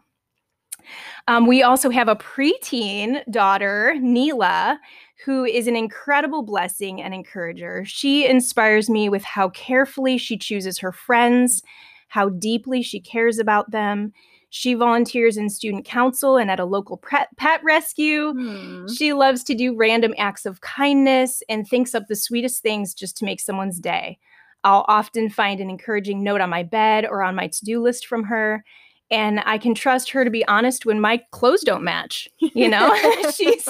um, 1.26 1.46
we 1.46 1.62
also 1.62 1.90
have 1.90 2.08
a 2.08 2.16
preteen 2.16 3.22
daughter, 3.30 3.94
Neela, 4.00 4.78
who 5.24 5.44
is 5.44 5.66
an 5.66 5.76
incredible 5.76 6.42
blessing 6.42 7.02
and 7.02 7.14
encourager. 7.14 7.84
She 7.84 8.26
inspires 8.26 8.88
me 8.88 9.08
with 9.08 9.24
how 9.24 9.50
carefully 9.50 10.18
she 10.18 10.36
chooses 10.36 10.78
her 10.78 10.92
friends, 10.92 11.62
how 12.08 12.30
deeply 12.30 12.82
she 12.82 13.00
cares 13.00 13.38
about 13.38 13.70
them. 13.70 14.12
She 14.50 14.74
volunteers 14.74 15.36
in 15.36 15.50
student 15.50 15.84
council 15.84 16.36
and 16.36 16.50
at 16.50 16.60
a 16.60 16.64
local 16.64 16.96
pet, 16.96 17.28
pet 17.36 17.60
rescue. 17.62 18.32
Hmm. 18.32 18.86
She 18.88 19.12
loves 19.12 19.44
to 19.44 19.54
do 19.54 19.76
random 19.76 20.14
acts 20.16 20.46
of 20.46 20.60
kindness 20.60 21.42
and 21.48 21.66
thinks 21.66 21.94
up 21.94 22.06
the 22.08 22.16
sweetest 22.16 22.62
things 22.62 22.94
just 22.94 23.16
to 23.18 23.24
make 23.24 23.40
someone's 23.40 23.78
day. 23.78 24.18
I'll 24.64 24.84
often 24.88 25.30
find 25.30 25.60
an 25.60 25.70
encouraging 25.70 26.22
note 26.22 26.40
on 26.40 26.50
my 26.50 26.62
bed 26.62 27.06
or 27.06 27.22
on 27.22 27.34
my 27.34 27.48
to 27.48 27.64
do 27.64 27.80
list 27.80 28.06
from 28.06 28.24
her 28.24 28.64
and 29.10 29.40
I 29.46 29.58
can 29.58 29.74
trust 29.74 30.10
her 30.10 30.24
to 30.24 30.30
be 30.30 30.46
honest 30.46 30.84
when 30.84 31.00
my 31.00 31.22
clothes 31.30 31.62
don't 31.62 31.84
match. 31.84 32.28
You 32.38 32.68
know, 32.68 32.94
she's 33.34 33.66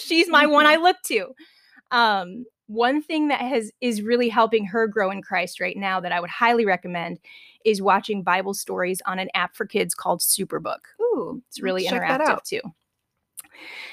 she's 0.00 0.28
my 0.28 0.46
one 0.46 0.66
I 0.66 0.76
look 0.82 0.96
to. 1.06 1.34
Um, 1.90 2.44
one 2.68 3.02
thing 3.02 3.28
that 3.28 3.40
has 3.40 3.72
is 3.80 4.02
really 4.02 4.28
helping 4.28 4.64
her 4.66 4.86
grow 4.86 5.10
in 5.10 5.22
Christ 5.22 5.58
right 5.60 5.76
now 5.76 6.00
that 6.00 6.12
I 6.12 6.20
would 6.20 6.30
highly 6.30 6.64
recommend 6.64 7.18
is 7.64 7.82
watching 7.82 8.22
Bible 8.22 8.54
stories 8.54 9.02
on 9.06 9.18
an 9.18 9.28
app 9.34 9.56
for 9.56 9.66
kids 9.66 9.94
called 9.94 10.20
Superbook. 10.20 10.78
Ooh, 11.00 11.42
it's 11.48 11.60
really 11.60 11.86
interactive 11.86 12.42
too. 12.44 12.60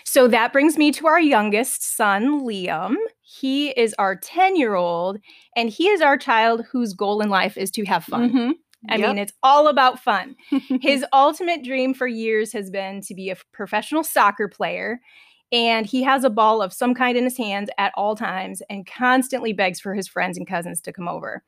So 0.04 0.28
that 0.28 0.54
brings 0.54 0.78
me 0.78 0.92
to 0.92 1.08
our 1.08 1.20
youngest 1.20 1.96
son, 1.96 2.42
Liam. 2.42 2.96
He 3.22 3.70
is 3.70 3.96
our 3.98 4.16
10 4.16 4.56
year 4.56 4.76
old, 4.76 5.20
and 5.56 5.70
he 5.70 5.88
is 5.88 6.02
our 6.02 6.18
child 6.18 6.66
whose 6.72 6.94
goal 6.94 7.22
in 7.22 7.30
life 7.30 7.58
is 7.58 7.72
to 7.72 7.86
have 7.86 8.04
fun. 8.04 8.30
Mm-hmm. 8.30 8.52
I 8.90 8.98
yep. 8.98 9.10
mean, 9.10 9.18
it's 9.18 9.34
all 9.42 9.68
about 9.68 10.00
fun. 10.00 10.36
His 10.82 11.04
ultimate 11.12 11.64
dream 11.64 11.94
for 11.94 12.08
years 12.08 12.54
has 12.54 12.70
been 12.70 13.02
to 13.02 13.16
be 13.16 13.32
a 13.32 13.38
professional 13.52 14.04
soccer 14.04 14.48
player. 14.48 15.02
And 15.56 15.86
he 15.86 16.04
has 16.04 16.26
a 16.26 16.30
ball 16.30 16.62
of 16.62 16.74
some 16.74 16.94
kind 16.94 17.18
in 17.18 17.24
his 17.24 17.38
hands 17.38 17.70
at 17.78 17.94
all 17.96 18.14
times 18.14 18.62
and 18.70 18.86
constantly 18.86 19.54
begs 19.54 19.80
for 19.80 19.96
his 19.96 20.06
friends 20.06 20.38
and 20.38 20.46
cousins 20.46 20.82
to 20.82 20.92
come 20.92 21.08
over. 21.08 21.44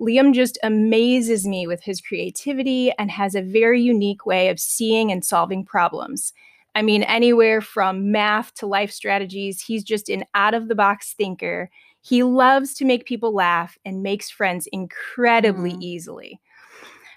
Liam 0.00 0.32
just 0.32 0.56
amazes 0.62 1.48
me 1.48 1.66
with 1.66 1.82
his 1.82 2.00
creativity 2.00 2.92
and 2.96 3.10
has 3.10 3.34
a 3.34 3.42
very 3.42 3.82
unique 3.82 4.24
way 4.24 4.50
of 4.50 4.60
seeing 4.60 5.10
and 5.10 5.24
solving 5.24 5.64
problems. 5.64 6.32
I 6.76 6.82
mean, 6.82 7.02
anywhere 7.02 7.60
from 7.60 8.12
math 8.12 8.54
to 8.54 8.68
life 8.68 8.92
strategies, 8.92 9.60
he's 9.60 9.82
just 9.82 10.08
an 10.08 10.24
out 10.36 10.54
of 10.54 10.68
the 10.68 10.76
box 10.76 11.14
thinker. 11.14 11.70
He 12.02 12.22
loves 12.22 12.72
to 12.74 12.84
make 12.84 13.04
people 13.04 13.34
laugh 13.34 13.76
and 13.84 14.00
makes 14.00 14.30
friends 14.30 14.68
incredibly 14.68 15.72
Mm. 15.72 15.82
easily. 15.82 16.40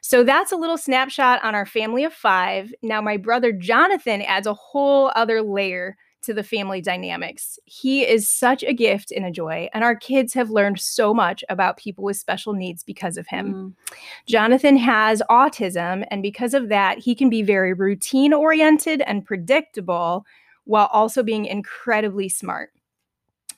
So 0.01 0.23
that's 0.23 0.51
a 0.51 0.57
little 0.57 0.79
snapshot 0.79 1.43
on 1.43 1.53
our 1.53 1.67
family 1.67 2.03
of 2.03 2.11
five. 2.11 2.73
Now, 2.81 3.01
my 3.01 3.17
brother 3.17 3.51
Jonathan 3.51 4.23
adds 4.23 4.47
a 4.47 4.55
whole 4.55 5.11
other 5.15 5.43
layer 5.43 5.95
to 6.23 6.33
the 6.33 6.43
family 6.43 6.81
dynamics. 6.81 7.59
He 7.65 8.03
is 8.03 8.29
such 8.29 8.63
a 8.63 8.73
gift 8.73 9.11
and 9.11 9.25
a 9.25 9.31
joy, 9.31 9.69
and 9.73 9.83
our 9.83 9.95
kids 9.95 10.33
have 10.33 10.49
learned 10.49 10.79
so 10.79 11.13
much 11.13 11.43
about 11.49 11.77
people 11.77 12.03
with 12.03 12.17
special 12.17 12.53
needs 12.53 12.83
because 12.83 13.17
of 13.17 13.27
him. 13.27 13.53
Mm. 13.53 13.95
Jonathan 14.25 14.77
has 14.77 15.21
autism, 15.29 16.05
and 16.09 16.21
because 16.21 16.53
of 16.53 16.69
that, 16.69 16.99
he 16.99 17.15
can 17.15 17.29
be 17.29 17.41
very 17.41 17.73
routine 17.73 18.33
oriented 18.33 19.01
and 19.01 19.25
predictable 19.25 20.25
while 20.65 20.89
also 20.91 21.23
being 21.23 21.45
incredibly 21.45 22.29
smart. 22.29 22.71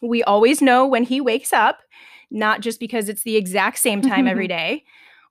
We 0.01 0.24
always 0.24 0.62
know 0.62 0.86
when 0.86 1.03
he 1.03 1.22
wakes 1.22 1.53
up, 1.53 1.79
not 2.31 2.62
just 2.62 2.79
because 2.79 3.10
it's 3.10 3.24
the 3.24 3.36
exact 3.36 3.79
same 3.79 4.01
time 4.01 4.27
every 4.27 4.48
day, 4.50 4.84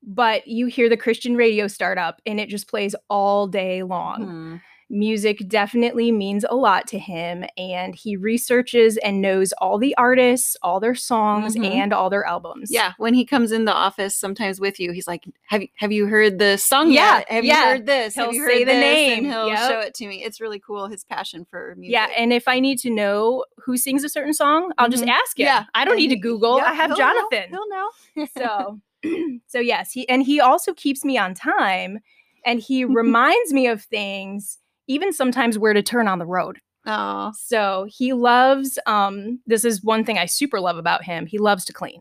but 0.02 0.46
you 0.46 0.66
hear 0.66 0.88
the 0.88 0.96
Christian 0.96 1.36
radio 1.36 1.66
start 1.66 1.98
up 1.98 2.20
and 2.26 2.38
it 2.38 2.48
just 2.48 2.68
plays 2.68 2.94
all 3.08 3.46
day 3.46 3.82
long. 3.82 4.24
Hmm. 4.24 4.56
Music 4.94 5.40
definitely 5.48 6.12
means 6.12 6.44
a 6.48 6.54
lot 6.54 6.86
to 6.86 6.98
him, 7.00 7.44
and 7.58 7.96
he 7.96 8.16
researches 8.16 8.96
and 8.98 9.20
knows 9.20 9.52
all 9.54 9.76
the 9.76 9.94
artists, 9.96 10.56
all 10.62 10.78
their 10.78 10.94
songs, 10.94 11.56
Mhm. 11.56 11.68
and 11.68 11.92
all 11.92 12.08
their 12.08 12.24
albums. 12.24 12.70
Yeah, 12.70 12.92
when 12.98 13.12
he 13.12 13.24
comes 13.24 13.50
in 13.50 13.64
the 13.64 13.74
office 13.74 14.16
sometimes 14.16 14.60
with 14.60 14.78
you, 14.78 14.92
he's 14.92 15.08
like, 15.08 15.24
"Have 15.46 15.62
you 15.62 15.68
have 15.78 15.90
you 15.90 16.06
heard 16.06 16.38
the 16.38 16.56
song 16.58 16.92
Yeah, 16.92 17.18
yet? 17.18 17.30
Have 17.30 17.44
yeah. 17.44 17.58
you 17.64 17.66
heard 17.70 17.86
this? 17.86 18.14
He'll 18.14 18.26
have 18.26 18.34
you 18.34 18.42
heard 18.42 18.50
say 18.52 18.58
the 18.60 18.70
this?" 18.72 18.80
name, 18.80 19.24
and 19.24 19.26
he'll 19.32 19.48
yep. 19.48 19.68
show 19.70 19.80
it 19.80 19.94
to 19.94 20.06
me. 20.06 20.22
It's 20.22 20.40
really 20.40 20.60
cool. 20.60 20.86
His 20.86 21.02
passion 21.04 21.44
for 21.44 21.74
music. 21.76 21.92
Yeah, 21.92 22.06
and 22.16 22.32
if 22.32 22.46
I 22.46 22.60
need 22.60 22.78
to 22.80 22.90
know 22.90 23.44
who 23.58 23.76
sings 23.76 24.04
a 24.04 24.08
certain 24.08 24.32
song, 24.32 24.72
I'll 24.78 24.88
just 24.88 25.04
Mhm. 25.04 25.08
ask 25.08 25.38
him. 25.40 25.46
Yeah, 25.46 25.64
I 25.74 25.84
don't 25.84 25.96
need 25.96 26.08
to 26.10 26.16
Google. 26.16 26.58
yeah, 26.58 26.66
I 26.70 26.74
have 26.74 26.90
he'll 26.92 26.98
know. 26.98 27.14
Jonathan. 27.30 27.50
He'll 27.50 27.68
know. 27.68 28.26
so 28.38 28.80
so 29.48 29.58
yes, 29.58 29.90
he 29.92 30.08
and 30.08 30.22
he 30.22 30.40
also 30.40 30.72
keeps 30.72 31.04
me 31.04 31.18
on 31.18 31.34
time 31.34 31.98
and 32.46 32.60
he 32.60 32.84
reminds 33.02 33.52
me 33.52 33.66
of 33.66 33.82
things, 33.82 34.58
even 34.86 35.12
sometimes 35.12 35.58
where 35.58 35.72
to 35.72 35.82
turn 35.82 36.08
on 36.08 36.18
the 36.18 36.26
road. 36.26 36.58
Oh, 36.86 37.32
So 37.34 37.86
he 37.88 38.12
loves 38.12 38.78
um 38.86 39.40
this 39.46 39.64
is 39.64 39.82
one 39.82 40.04
thing 40.04 40.18
I 40.18 40.26
super 40.26 40.60
love 40.60 40.76
about 40.76 41.04
him. 41.04 41.26
He 41.26 41.38
loves 41.38 41.64
to 41.66 41.72
clean. 41.72 42.00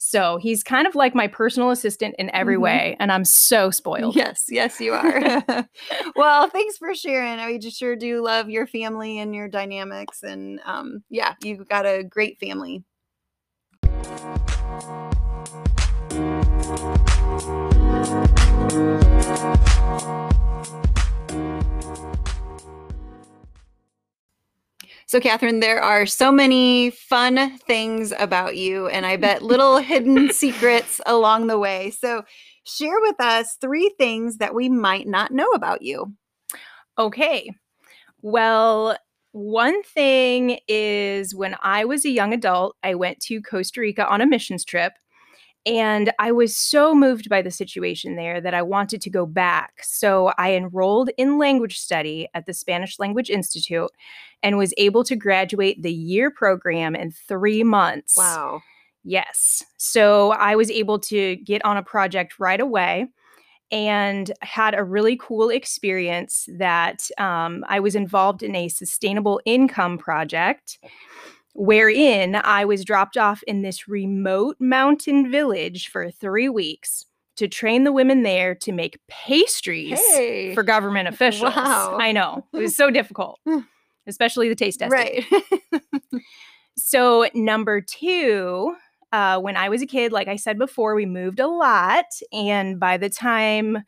So 0.00 0.36
he's 0.36 0.62
kind 0.62 0.86
of 0.86 0.94
like 0.94 1.14
my 1.14 1.26
personal 1.26 1.70
assistant 1.70 2.14
in 2.20 2.30
every 2.32 2.56
Mhm. 2.56 2.60
way, 2.60 2.96
and 3.00 3.10
I'm 3.10 3.24
so 3.24 3.70
spoiled. 3.72 4.14
yes, 4.14 4.44
yes, 4.48 4.80
you 4.80 4.92
are. 4.92 5.42
well, 6.16 6.48
thanks 6.48 6.78
for 6.78 6.94
sharing. 6.94 7.40
I 7.40 7.58
just 7.58 7.76
sure 7.76 7.96
do 7.96 8.22
love 8.22 8.48
your 8.48 8.66
family 8.68 9.18
and 9.18 9.34
your 9.34 9.48
dynamics, 9.48 10.22
and 10.22 10.60
um, 10.64 11.02
yeah, 11.10 11.34
you've 11.42 11.68
got 11.68 11.84
a 11.84 12.04
great 12.04 12.38
family. 12.38 12.84
So, 25.08 25.20
Catherine, 25.20 25.60
there 25.60 25.80
are 25.82 26.04
so 26.04 26.30
many 26.30 26.90
fun 26.90 27.56
things 27.60 28.12
about 28.18 28.58
you, 28.58 28.88
and 28.88 29.06
I 29.06 29.16
bet 29.16 29.40
little 29.40 29.78
hidden 29.78 30.30
secrets 30.30 31.00
along 31.06 31.46
the 31.46 31.58
way. 31.58 31.92
So, 31.92 32.24
share 32.64 33.00
with 33.00 33.18
us 33.18 33.56
three 33.58 33.94
things 33.96 34.36
that 34.36 34.54
we 34.54 34.68
might 34.68 35.08
not 35.08 35.30
know 35.30 35.48
about 35.52 35.80
you. 35.80 36.12
Okay. 36.98 37.50
Well, 38.20 38.98
one 39.32 39.82
thing 39.82 40.58
is 40.68 41.34
when 41.34 41.56
I 41.62 41.86
was 41.86 42.04
a 42.04 42.10
young 42.10 42.34
adult, 42.34 42.76
I 42.82 42.94
went 42.94 43.18
to 43.20 43.40
Costa 43.40 43.80
Rica 43.80 44.06
on 44.06 44.20
a 44.20 44.26
missions 44.26 44.62
trip. 44.62 44.92
And 45.66 46.12
I 46.18 46.32
was 46.32 46.56
so 46.56 46.94
moved 46.94 47.28
by 47.28 47.42
the 47.42 47.50
situation 47.50 48.16
there 48.16 48.40
that 48.40 48.54
I 48.54 48.62
wanted 48.62 49.02
to 49.02 49.10
go 49.10 49.26
back. 49.26 49.74
So 49.82 50.32
I 50.38 50.54
enrolled 50.54 51.10
in 51.18 51.38
language 51.38 51.78
study 51.78 52.28
at 52.34 52.46
the 52.46 52.54
Spanish 52.54 52.98
Language 52.98 53.28
Institute 53.28 53.90
and 54.42 54.56
was 54.56 54.72
able 54.78 55.04
to 55.04 55.16
graduate 55.16 55.82
the 55.82 55.92
year 55.92 56.30
program 56.30 56.94
in 56.94 57.10
three 57.10 57.64
months. 57.64 58.16
Wow. 58.16 58.62
Yes. 59.04 59.64
So 59.76 60.32
I 60.32 60.54
was 60.56 60.70
able 60.70 60.98
to 61.00 61.36
get 61.36 61.64
on 61.64 61.76
a 61.76 61.82
project 61.82 62.38
right 62.38 62.60
away 62.60 63.08
and 63.70 64.32
had 64.40 64.74
a 64.74 64.84
really 64.84 65.16
cool 65.16 65.50
experience 65.50 66.48
that 66.56 67.08
um, 67.18 67.64
I 67.68 67.80
was 67.80 67.94
involved 67.94 68.42
in 68.42 68.54
a 68.56 68.68
sustainable 68.68 69.40
income 69.44 69.98
project 69.98 70.78
wherein 71.58 72.36
I 72.36 72.64
was 72.64 72.84
dropped 72.84 73.16
off 73.16 73.42
in 73.48 73.62
this 73.62 73.88
remote 73.88 74.56
mountain 74.60 75.30
village 75.30 75.88
for 75.88 76.10
three 76.10 76.48
weeks 76.48 77.04
to 77.36 77.48
train 77.48 77.84
the 77.84 77.92
women 77.92 78.22
there 78.22 78.54
to 78.54 78.72
make 78.72 78.98
pastries 79.08 79.98
Hey. 80.14 80.54
for 80.54 80.62
government 80.62 81.08
officials. 81.12 81.54
Wow. 81.54 81.98
I 82.00 82.12
know. 82.12 82.46
It 82.52 82.58
was 82.58 82.76
so 82.76 82.90
difficult, 82.90 83.40
especially 84.06 84.48
the 84.48 84.54
taste 84.54 84.78
testing. 84.78 85.24
Right. 85.24 85.24
So, 86.80 87.26
number 87.34 87.80
two, 87.80 88.72
uh, 89.12 89.40
when 89.40 89.56
I 89.56 89.68
was 89.68 89.82
a 89.82 89.86
kid, 89.86 90.12
like 90.12 90.28
I 90.28 90.36
said 90.36 90.58
before, 90.58 90.94
we 90.94 91.06
moved 91.06 91.40
a 91.40 91.48
lot. 91.48 92.04
And 92.32 92.78
by 92.78 92.96
the 92.96 93.08
time 93.10 93.78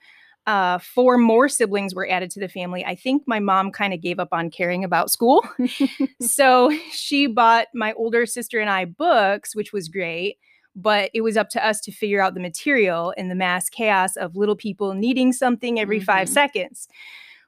uh, 0.50 0.78
four 0.78 1.16
more 1.16 1.49
siblings 1.49 1.95
were 1.95 2.09
added 2.09 2.30
to 2.33 2.40
the 2.40 2.49
family, 2.49 2.85
I 2.85 2.95
think 2.95 3.23
my 3.26 3.38
mom 3.40 3.71
kind 3.71 3.92
of 3.95 4.00
gave 4.00 4.19
up 4.19 4.30
on 4.33 4.50
caring 4.50 4.83
about 4.85 5.11
school. 5.11 5.45
so, 6.21 6.71
she 6.92 7.26
bought 7.26 7.66
my 7.75 7.92
older 7.95 8.26
sister 8.26 8.59
and 8.61 8.71
I 8.71 8.85
books, 8.87 9.54
which 9.54 9.73
was 9.73 9.88
great. 9.88 10.38
But 10.76 11.11
it 11.14 11.23
was 11.23 11.37
up 11.37 11.49
to 11.50 11.66
us 11.66 11.80
to 11.83 11.92
figure 11.92 12.21
out 12.23 12.35
the 12.35 12.40
material 12.40 13.12
in 13.16 13.28
the 13.28 13.35
mass 13.35 13.69
chaos 13.69 14.16
of 14.16 14.37
little 14.37 14.57
people 14.57 14.95
needing 14.95 15.33
something 15.33 15.78
every 15.80 16.00
five 16.00 16.28
Mhm. 16.28 16.33
seconds. 16.33 16.88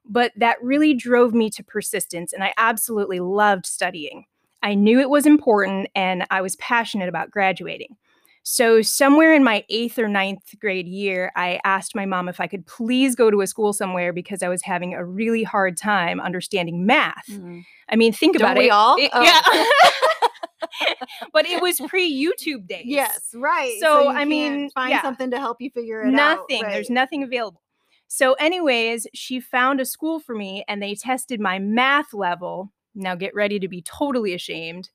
But 0.04 0.32
that 0.36 0.56
really 0.62 0.92
drove 0.94 1.32
me 1.32 1.48
to 1.50 1.62
persistence, 1.64 2.32
and 2.32 2.42
I 2.42 2.52
absolutely 2.56 3.20
loved 3.20 3.64
studying. 3.66 4.24
I 4.62 4.74
knew 4.74 5.00
it 5.00 5.10
was 5.10 5.26
important 5.26 5.88
and 5.94 6.24
I 6.30 6.40
was 6.40 6.56
passionate 6.56 7.08
about 7.08 7.30
graduating. 7.30 7.96
So, 8.44 8.82
somewhere 8.82 9.32
in 9.34 9.44
my 9.44 9.64
eighth 9.68 9.98
or 9.98 10.08
ninth 10.08 10.42
grade 10.58 10.88
year, 10.88 11.30
I 11.36 11.60
asked 11.64 11.94
my 11.94 12.06
mom 12.06 12.28
if 12.28 12.40
I 12.40 12.48
could 12.48 12.66
please 12.66 13.14
go 13.14 13.30
to 13.30 13.40
a 13.40 13.46
school 13.46 13.72
somewhere 13.72 14.12
because 14.12 14.42
I 14.42 14.48
was 14.48 14.62
having 14.62 14.94
a 14.94 15.04
really 15.04 15.44
hard 15.44 15.76
time 15.76 16.20
understanding 16.20 16.84
math. 16.84 17.26
Mm. 17.30 17.62
I 17.88 17.96
mean, 17.96 18.12
think 18.12 18.36
Don't 18.38 18.46
about 18.50 18.58
we 18.58 18.66
it. 18.66 18.70
all? 18.70 18.96
It- 18.98 19.10
Oh. 19.14 19.22
Yeah. 19.22 19.40
but 21.32 21.46
it 21.46 21.62
was 21.62 21.80
pre 21.88 22.10
YouTube 22.12 22.66
days. 22.66 22.84
Yes, 22.86 23.30
right. 23.34 23.76
So, 23.80 24.10
you 24.10 24.16
I 24.16 24.24
mean, 24.24 24.70
find 24.70 24.90
yeah. 24.90 25.02
something 25.02 25.30
to 25.30 25.38
help 25.38 25.60
you 25.60 25.70
figure 25.70 26.02
it 26.02 26.08
out. 26.08 26.12
nothing. 26.12 26.62
There's 26.62 26.90
nothing 26.90 27.22
available. 27.22 27.62
So, 28.08 28.34
anyways, 28.34 29.06
she 29.14 29.40
found 29.40 29.80
a 29.80 29.84
school 29.84 30.18
for 30.20 30.34
me 30.34 30.64
and 30.68 30.82
they 30.82 30.94
tested 30.94 31.40
my 31.40 31.58
math 31.58 32.12
level. 32.12 32.72
Now, 32.94 33.14
get 33.14 33.34
ready 33.34 33.58
to 33.60 33.68
be 33.68 33.82
totally 33.82 34.34
ashamed. 34.34 34.90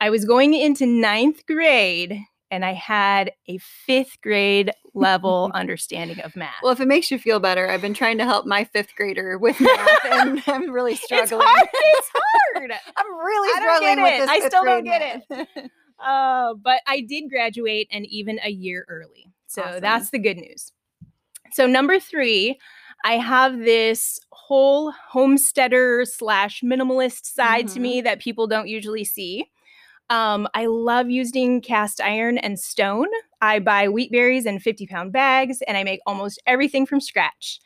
I 0.00 0.10
was 0.10 0.24
going 0.24 0.52
into 0.54 0.86
ninth 0.86 1.46
grade 1.46 2.20
and 2.50 2.64
I 2.64 2.72
had 2.74 3.32
a 3.48 3.58
fifth 3.58 4.20
grade 4.22 4.70
level 4.94 5.50
understanding 5.54 6.20
of 6.20 6.36
math. 6.36 6.54
Well, 6.62 6.72
if 6.72 6.80
it 6.80 6.86
makes 6.88 7.10
you 7.10 7.18
feel 7.18 7.40
better, 7.40 7.68
I've 7.68 7.82
been 7.82 7.94
trying 7.94 8.18
to 8.18 8.24
help 8.24 8.46
my 8.46 8.64
fifth 8.64 8.94
grader 8.96 9.38
with 9.38 9.60
math, 9.60 10.04
and 10.04 10.42
I'm 10.46 10.70
really 10.70 10.94
struggling. 10.96 11.24
it's 11.24 11.32
hard. 11.32 11.68
It's 11.72 12.10
hard. 12.14 12.70
I'm 12.96 13.16
really 13.18 13.60
struggling 13.60 14.02
with 14.02 14.14
it. 14.14 14.18
this. 14.20 14.30
I 14.30 14.48
still 14.48 14.64
don't 14.64 14.84
get 14.84 15.22
math. 15.30 15.48
Uh, 15.98 16.54
but 16.54 16.80
I 16.86 17.00
did 17.00 17.30
graduate 17.30 17.88
and 17.90 18.04
even 18.06 18.38
a 18.44 18.50
year 18.50 18.84
early. 18.88 19.32
So 19.46 19.62
Awesome. 19.62 19.80
that's 19.80 20.10
the 20.10 20.18
good 20.18 20.36
news. 20.36 20.72
So, 21.52 21.66
number 21.66 21.98
three, 21.98 22.58
I 23.04 23.14
have 23.18 23.58
this 23.58 24.18
whole 24.30 24.90
homesteader 24.90 26.04
slash 26.04 26.60
minimalist 26.62 27.24
side 27.26 27.68
to 27.68 27.78
Mhm. 27.78 27.82
me 27.82 28.00
that 28.02 28.20
people 28.20 28.46
don't 28.46 28.68
usually 28.68 29.04
see. 29.04 29.46
Um, 30.08 30.46
I 30.54 30.66
love 30.66 31.10
using 31.10 31.60
cast 31.60 32.00
iron 32.00 32.38
and 32.38 32.58
stone. 32.58 33.08
I 33.40 33.58
buy 33.58 33.88
wheat 33.88 34.12
berries 34.12 34.46
in 34.46 34.60
50 34.60 34.86
pound 34.86 35.12
bags 35.12 35.62
and 35.66 35.76
I 35.76 35.84
make 35.84 36.00
almost 36.06 36.40
everything 36.46 36.86
from 36.86 37.00
scratch. 37.00 37.60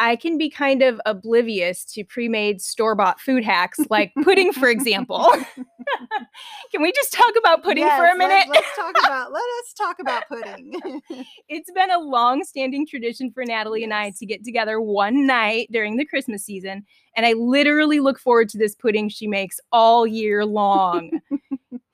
I 0.00 0.16
can 0.16 0.36
be 0.36 0.50
kind 0.50 0.82
of 0.82 1.00
oblivious 1.06 1.84
to 1.92 2.04
pre 2.04 2.28
made 2.28 2.60
store 2.60 2.94
bought 2.94 3.20
food 3.20 3.44
hacks 3.44 3.78
like 3.90 4.12
pudding, 4.24 4.52
for 4.52 4.68
example. 4.68 5.30
can 6.72 6.82
we 6.82 6.92
just 6.92 7.12
talk 7.12 7.32
about 7.38 7.62
pudding 7.62 7.86
for 7.86 8.06
a 8.06 8.16
minute? 8.16 8.48
Let, 8.48 8.58
us 8.58 8.70
talk 8.74 8.94
about 9.04 9.32
let 9.32 9.42
us 9.42 9.72
talk 9.76 9.98
about 10.00 10.24
pudding. 10.28 11.00
it's 11.48 11.70
been 11.70 11.90
a 11.90 12.00
long 12.00 12.44
standing 12.44 12.86
tradition 12.86 13.30
for 13.30 13.44
Natalie 13.44 13.84
and 13.84 13.94
I 13.94 14.10
to 14.18 14.26
get 14.26 14.44
together 14.44 14.80
one 14.80 15.26
night 15.26 15.68
during 15.70 15.96
the 15.96 16.04
Christmas 16.04 16.44
season. 16.44 16.84
And 17.16 17.26
I 17.26 17.34
literally 17.34 18.00
look 18.00 18.18
forward 18.18 18.48
to 18.50 18.58
this 18.58 18.74
pudding 18.74 19.08
she 19.08 19.26
makes 19.26 19.60
all 19.70 20.06
year 20.06 20.44
long. 20.44 21.10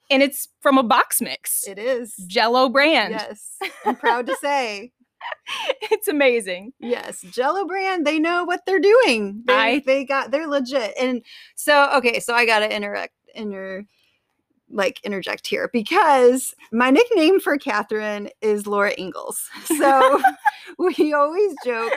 and 0.09 0.23
it's 0.23 0.47
from 0.61 0.77
a 0.77 0.83
box 0.83 1.21
mix. 1.21 1.67
It 1.67 1.77
is. 1.77 2.15
Jello 2.27 2.69
brand. 2.69 3.11
Yes. 3.13 3.57
I'm 3.85 3.95
proud 3.95 4.25
to 4.27 4.35
say. 4.37 4.93
It's 5.81 6.07
amazing. 6.07 6.73
Yes, 6.79 7.21
Jello 7.21 7.65
brand, 7.65 8.05
they 8.05 8.19
know 8.19 8.43
what 8.43 8.65
they're 8.65 8.79
doing. 8.79 9.43
They, 9.45 9.53
I- 9.53 9.83
they 9.85 10.05
got 10.05 10.31
they're 10.31 10.47
legit. 10.47 10.93
And 10.99 11.23
so 11.55 11.89
okay, 11.97 12.19
so 12.19 12.33
I 12.33 12.45
gotta 12.45 12.73
interact 12.73 13.13
inter 13.35 13.85
like 14.71 14.99
interject 15.03 15.47
here 15.47 15.69
because 15.73 16.53
my 16.71 16.91
nickname 16.91 17.39
for 17.39 17.57
Catherine 17.57 18.29
is 18.41 18.67
Laura 18.67 18.93
Ingalls. 18.97 19.49
So 19.65 20.21
we 20.77 21.13
always 21.13 21.53
joke 21.65 21.93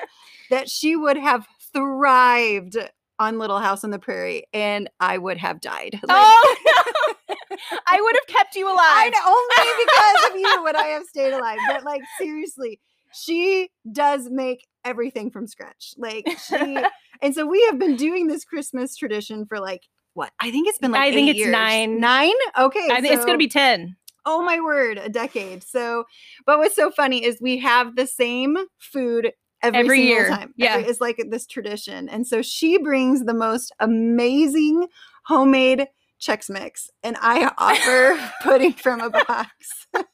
that 0.50 0.68
she 0.70 0.96
would 0.96 1.16
have 1.18 1.46
thrived 1.72 2.76
on 3.18 3.38
Little 3.38 3.58
House 3.60 3.84
on 3.84 3.90
the 3.90 3.98
Prairie 3.98 4.44
and 4.52 4.88
I 5.00 5.18
would 5.18 5.36
have 5.38 5.60
died. 5.60 6.00
Like, 6.02 6.02
oh 6.10 6.56
no. 6.66 7.36
I 7.86 8.00
would 8.00 8.16
have 8.16 8.26
kept 8.26 8.56
you 8.56 8.66
alive. 8.66 8.78
I 8.80 9.10
know, 9.10 9.28
only 9.28 9.84
because 9.84 10.30
of 10.30 10.40
you 10.56 10.62
would 10.64 10.74
I 10.76 10.86
have 10.88 11.04
stayed 11.04 11.32
alive. 11.32 11.58
But 11.68 11.84
like 11.84 12.02
seriously, 12.18 12.80
she 13.14 13.70
does 13.90 14.28
make 14.30 14.66
everything 14.84 15.30
from 15.30 15.46
scratch. 15.46 15.94
Like 15.96 16.26
she 16.48 16.76
and 17.22 17.34
so 17.34 17.46
we 17.46 17.62
have 17.66 17.78
been 17.78 17.96
doing 17.96 18.26
this 18.26 18.44
Christmas 18.44 18.96
tradition 18.96 19.46
for 19.46 19.60
like 19.60 19.82
what? 20.14 20.32
I 20.40 20.50
think 20.50 20.68
it's 20.68 20.78
been 20.78 20.90
like 20.92 21.00
I 21.02 21.12
think 21.12 21.28
it's 21.30 21.38
years. 21.38 21.52
nine. 21.52 22.00
Nine? 22.00 22.34
Okay. 22.58 22.88
I 22.90 23.00
think 23.00 23.14
it's 23.14 23.24
gonna 23.24 23.38
be 23.38 23.48
10. 23.48 23.96
oh 24.26 24.42
my 24.42 24.60
word, 24.60 24.98
a 24.98 25.08
decade. 25.08 25.62
So 25.64 26.04
but 26.46 26.58
what's 26.58 26.76
so 26.76 26.90
funny 26.90 27.24
is 27.24 27.38
we 27.40 27.58
have 27.58 27.96
the 27.96 28.06
same 28.06 28.56
food 28.78 29.32
every, 29.62 29.80
Every 29.80 29.98
single 29.98 30.14
year. 30.16 30.28
time. 30.28 30.54
Yeah. 30.56 30.74
Every- 30.74 30.88
it's 30.90 31.00
like 31.00 31.22
this 31.30 31.46
tradition. 31.46 32.08
And 32.08 32.26
so 32.26 32.42
she 32.42 32.78
brings 32.78 33.24
the 33.24 33.34
most 33.34 33.72
amazing 33.78 34.86
homemade 35.24 35.86
Chex 36.22 36.48
Mix, 36.48 36.88
and 37.02 37.16
I 37.20 37.50
offer 37.58 38.32
pudding 38.42 38.72
from 38.74 39.00
a 39.00 39.10
box. 39.10 39.48
but 39.92 40.06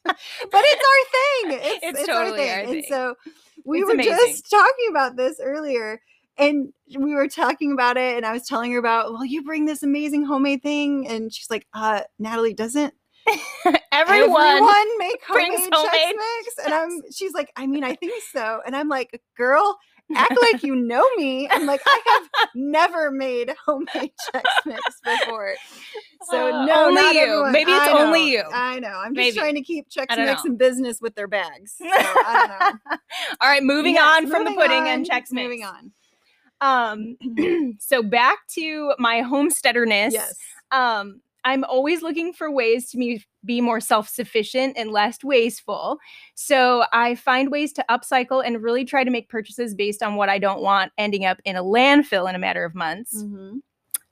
it's 0.53 0.85
our 0.89 1.51
thing. 1.51 1.59
It's, 1.61 1.79
It's 1.83 1.99
it's 1.99 2.07
totally 2.07 2.31
our 2.31 2.35
thing. 2.35 2.51
our 2.51 2.59
And 2.61 2.69
thing. 2.71 2.85
so 2.89 3.15
we 3.65 3.79
It's 3.79 3.87
were 3.87 3.93
amazing. 3.93 4.13
just 4.13 4.49
talking 4.49 4.87
about 4.89 5.15
this 5.17 5.39
earlier. 5.41 6.01
And 6.37 6.71
we 6.97 7.13
were 7.15 7.27
talking 7.27 7.73
about 7.73 7.97
it, 7.97 8.15
and 8.15 8.25
I 8.25 8.31
was 8.31 8.47
telling 8.47 8.71
her 8.71 8.79
about, 8.79 9.11
well, 9.11 9.25
you 9.25 9.43
bring 9.43 9.65
this 9.65 9.83
amazing 9.83 10.23
homemade 10.25 10.63
thing. 10.63 11.05
And 11.07 11.33
she's 11.33 11.49
like, 11.49 11.67
uh, 11.73 12.01
Natalie, 12.17 12.53
doesn't 12.53 12.93
Everyone. 13.91 14.41
everyone 14.41 14.97
make 14.99 15.19
brings 15.27 15.59
homemade, 15.59 15.73
homemade 15.73 16.15
Chex 16.15 16.45
Mix? 16.45 16.65
And 16.65 16.73
I'm, 16.73 16.89
she's 17.13 17.33
like, 17.33 17.51
I 17.57 17.67
mean, 17.67 17.83
I 17.83 17.95
think 17.95 18.23
so. 18.31 18.61
And 18.65 18.75
I'm 18.75 18.87
like, 18.87 19.21
girl, 19.37 19.77
act 20.15 20.37
like 20.51 20.63
you 20.63 20.75
know 20.75 21.05
me. 21.17 21.47
I'm 21.49 21.65
like, 21.65 21.81
I 21.85 22.01
have 22.05 22.49
never 22.55 23.11
made 23.11 23.53
homemade 23.65 24.11
Chex 24.33 24.43
Mix 24.65 24.81
before. 25.03 25.53
So 26.29 26.53
Uh, 26.53 26.65
no, 26.65 26.87
only 26.87 27.01
you. 27.01 27.19
everyone- 27.21 27.51
Maybe 27.51 27.71
it's 27.71 27.81
I 27.81 27.93
know, 27.93 28.05
only 28.05 28.31
you. 28.31 28.43
I 28.53 28.79
know. 28.79 28.87
I'm 28.89 29.13
just 29.15 29.25
Maybe. 29.25 29.37
trying 29.37 29.55
to 29.55 29.61
keep 29.61 29.89
Chex 29.89 30.07
Mix 30.17 30.43
know. 30.43 30.51
in 30.51 30.57
business 30.57 30.99
with 31.01 31.15
their 31.15 31.27
bags. 31.27 31.75
So, 31.77 31.85
I 31.87 32.45
don't 32.47 32.59
know. 32.91 32.97
All 33.41 33.49
right, 33.49 33.63
moving 33.63 33.95
Yes, 33.95 34.17
on 34.17 34.27
from 34.29 34.43
the 34.45 34.51
pudding 34.51 34.87
and 34.87 35.01
on, 35.01 35.05
Chex 35.05 35.31
Mix. 35.31 35.31
Moving 35.33 35.63
on. 35.63 35.91
Um, 36.61 37.75
so 37.79 38.03
back 38.03 38.39
to 38.55 38.93
my 38.99 39.21
homesteaderness. 39.21 40.13
Yes. 40.13 40.35
Um, 40.71 41.21
I'm 41.45 41.63
always 41.63 42.01
looking 42.01 42.33
for 42.33 42.51
ways 42.51 42.89
to 42.91 42.97
be, 42.97 43.23
be 43.45 43.61
more 43.61 43.79
self 43.79 44.09
sufficient 44.09 44.77
and 44.77 44.91
less 44.91 45.23
wasteful. 45.23 45.97
So 46.35 46.83
I 46.93 47.15
find 47.15 47.49
ways 47.51 47.73
to 47.73 47.85
upcycle 47.89 48.43
and 48.45 48.61
really 48.61 48.85
try 48.85 49.03
to 49.03 49.11
make 49.11 49.29
purchases 49.29 49.73
based 49.73 50.03
on 50.03 50.15
what 50.15 50.29
I 50.29 50.37
don't 50.37 50.61
want 50.61 50.91
ending 50.97 51.25
up 51.25 51.39
in 51.45 51.55
a 51.55 51.63
landfill 51.63 52.27
in 52.29 52.35
a 52.35 52.39
matter 52.39 52.65
of 52.65 52.75
months. 52.75 53.23
Mhm. 53.23 53.61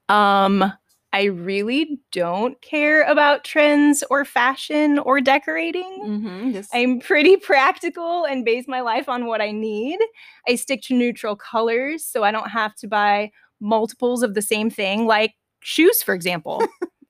Um, 0.10 0.72
I 1.14 1.24
really 1.24 2.00
don't 2.12 2.62
care 2.62 3.04
about 3.04 3.44
trends 3.44 4.04
or 4.10 4.26
fashion 4.26 5.00
or 5.00 5.22
decorating. 5.22 6.02
Mhm. 6.06 6.54
Just- 6.54 6.70
I'm 6.76 7.00
pretty 7.00 7.38
practical 7.52 8.26
and 8.26 8.44
base 8.46 8.68
my 8.68 8.82
life 8.82 9.08
on 9.10 9.26
what 9.26 9.42
I 9.42 9.52
need. 9.52 10.00
I 10.48 10.56
stick 10.56 10.82
to 10.84 10.94
neutral 10.94 11.36
colors 11.36 12.06
so 12.06 12.24
I 12.24 12.32
don't 12.32 12.50
have 12.50 12.76
to 12.76 12.88
buy 12.88 13.32
multiples 13.60 14.22
of 14.22 14.34
the 14.34 14.42
same 14.42 14.70
thing, 14.70 15.08
like 15.08 15.34
shoes, 15.62 16.04
for 16.04 16.14
example. 16.14 16.62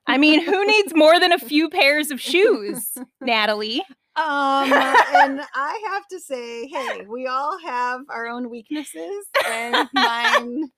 I 0.08 0.18
mean, 0.18 0.44
who 0.44 0.66
needs 0.66 0.94
more 0.96 1.20
than 1.20 1.32
a 1.34 1.40
few 1.40 1.70
pairs 1.70 2.12
of 2.12 2.22
shoes, 2.22 2.98
Natalie? 3.22 3.84
Um, 4.16 4.74
and 4.74 5.42
I 5.54 5.82
have 5.92 6.08
to 6.08 6.20
say, 6.20 6.68
hey, 6.68 7.06
we 7.08 7.28
all 7.28 7.60
have 7.60 8.02
our 8.10 8.28
own 8.28 8.50
weaknesses, 8.50 9.26
and 9.48 9.88
mine, 9.94 10.72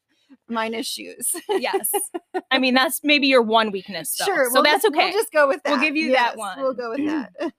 mine 0.50 0.74
is 0.74 0.88
shoes. 0.88 1.32
Yes. 1.48 1.90
I 2.52 2.60
mean, 2.60 2.74
that's 2.76 3.00
maybe 3.04 3.28
your 3.28 3.42
one 3.42 3.72
weakness, 3.72 4.16
though. 4.18 4.26
Sure, 4.26 4.46
So 4.48 4.56
we'll 4.56 4.64
that's 4.64 4.84
just, 4.84 4.94
okay. 4.94 5.06
We'll 5.12 5.20
just 5.20 5.32
go 5.32 5.48
with 5.48 5.62
that. 5.64 5.72
We'll 5.72 5.82
give 5.82 5.96
you 5.96 6.12
that 6.14 6.36
one. 6.36 6.60
We'll 6.60 6.74
go 6.74 6.90
with 6.90 7.06
that. 7.06 7.54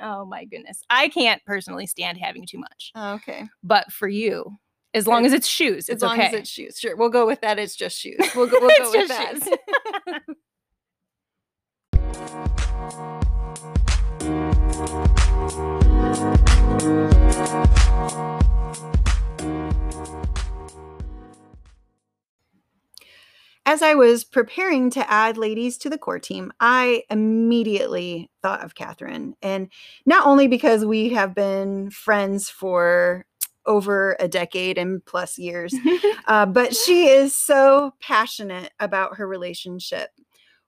oh, 0.00 0.24
my 0.26 0.44
goodness. 0.44 0.82
I 0.90 1.08
can't 1.08 1.42
personally 1.44 1.86
stand 1.86 2.18
having 2.18 2.46
too 2.46 2.58
much. 2.58 2.92
okay, 2.96 3.48
But 3.62 3.92
for 3.92 4.06
you, 4.08 4.56
as 4.92 5.08
long 5.08 5.26
as 5.26 5.32
it's 5.32 5.48
shoes, 5.48 5.88
as 5.88 5.94
it's 5.94 6.02
long 6.04 6.16
okay. 6.16 6.28
as 6.28 6.34
it's 6.34 6.50
shoes. 6.50 6.78
Sure, 6.78 6.94
we'll 6.94 7.08
go 7.08 7.26
with 7.26 7.40
that. 7.40 7.58
It's 7.58 7.74
just 7.74 7.98
shoes. 7.98 8.18
We'll 8.36 8.46
go. 8.46 8.58
We'll 8.60 8.92
go 8.92 8.92
with 8.92 9.08
that. 9.08 10.22
As 23.66 23.82
I 23.82 23.94
was 23.94 24.24
preparing 24.24 24.90
to 24.90 25.10
add 25.10 25.36
ladies 25.36 25.78
to 25.78 25.90
the 25.90 25.98
core 25.98 26.18
team, 26.18 26.52
I 26.60 27.02
immediately 27.10 28.30
thought 28.42 28.62
of 28.62 28.74
Catherine. 28.74 29.34
And 29.42 29.68
not 30.06 30.26
only 30.26 30.46
because 30.46 30.84
we 30.84 31.08
have 31.10 31.34
been 31.34 31.90
friends 31.90 32.48
for 32.48 33.26
over 33.66 34.16
a 34.20 34.28
decade 34.28 34.76
and 34.76 35.04
plus 35.04 35.38
years, 35.38 35.74
uh, 36.26 36.46
but 36.46 36.76
she 36.76 37.08
is 37.08 37.34
so 37.34 37.94
passionate 38.00 38.70
about 38.78 39.16
her 39.16 39.26
relationship 39.26 40.10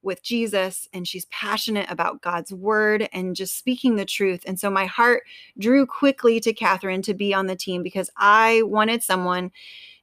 with 0.07 0.23
Jesus 0.23 0.89
and 0.95 1.07
she's 1.07 1.27
passionate 1.27 1.91
about 1.91 2.23
God's 2.23 2.53
word 2.53 3.09
and 3.13 3.37
just 3.37 3.59
speaking 3.59 3.97
the 3.97 4.07
truth. 4.07 4.43
And 4.47 4.59
so 4.59 4.71
my 4.71 4.87
heart 4.87 5.25
drew 5.59 5.85
quickly 5.85 6.41
to 6.41 6.55
Catherine 6.55 7.03
to 7.03 7.15
be 7.15 7.35
on 7.35 7.49
the 7.49 7.57
team 7.57 7.83
because 7.83 8.11
I 8.17 8.63
wanted 8.63 9.03
someone 9.03 9.51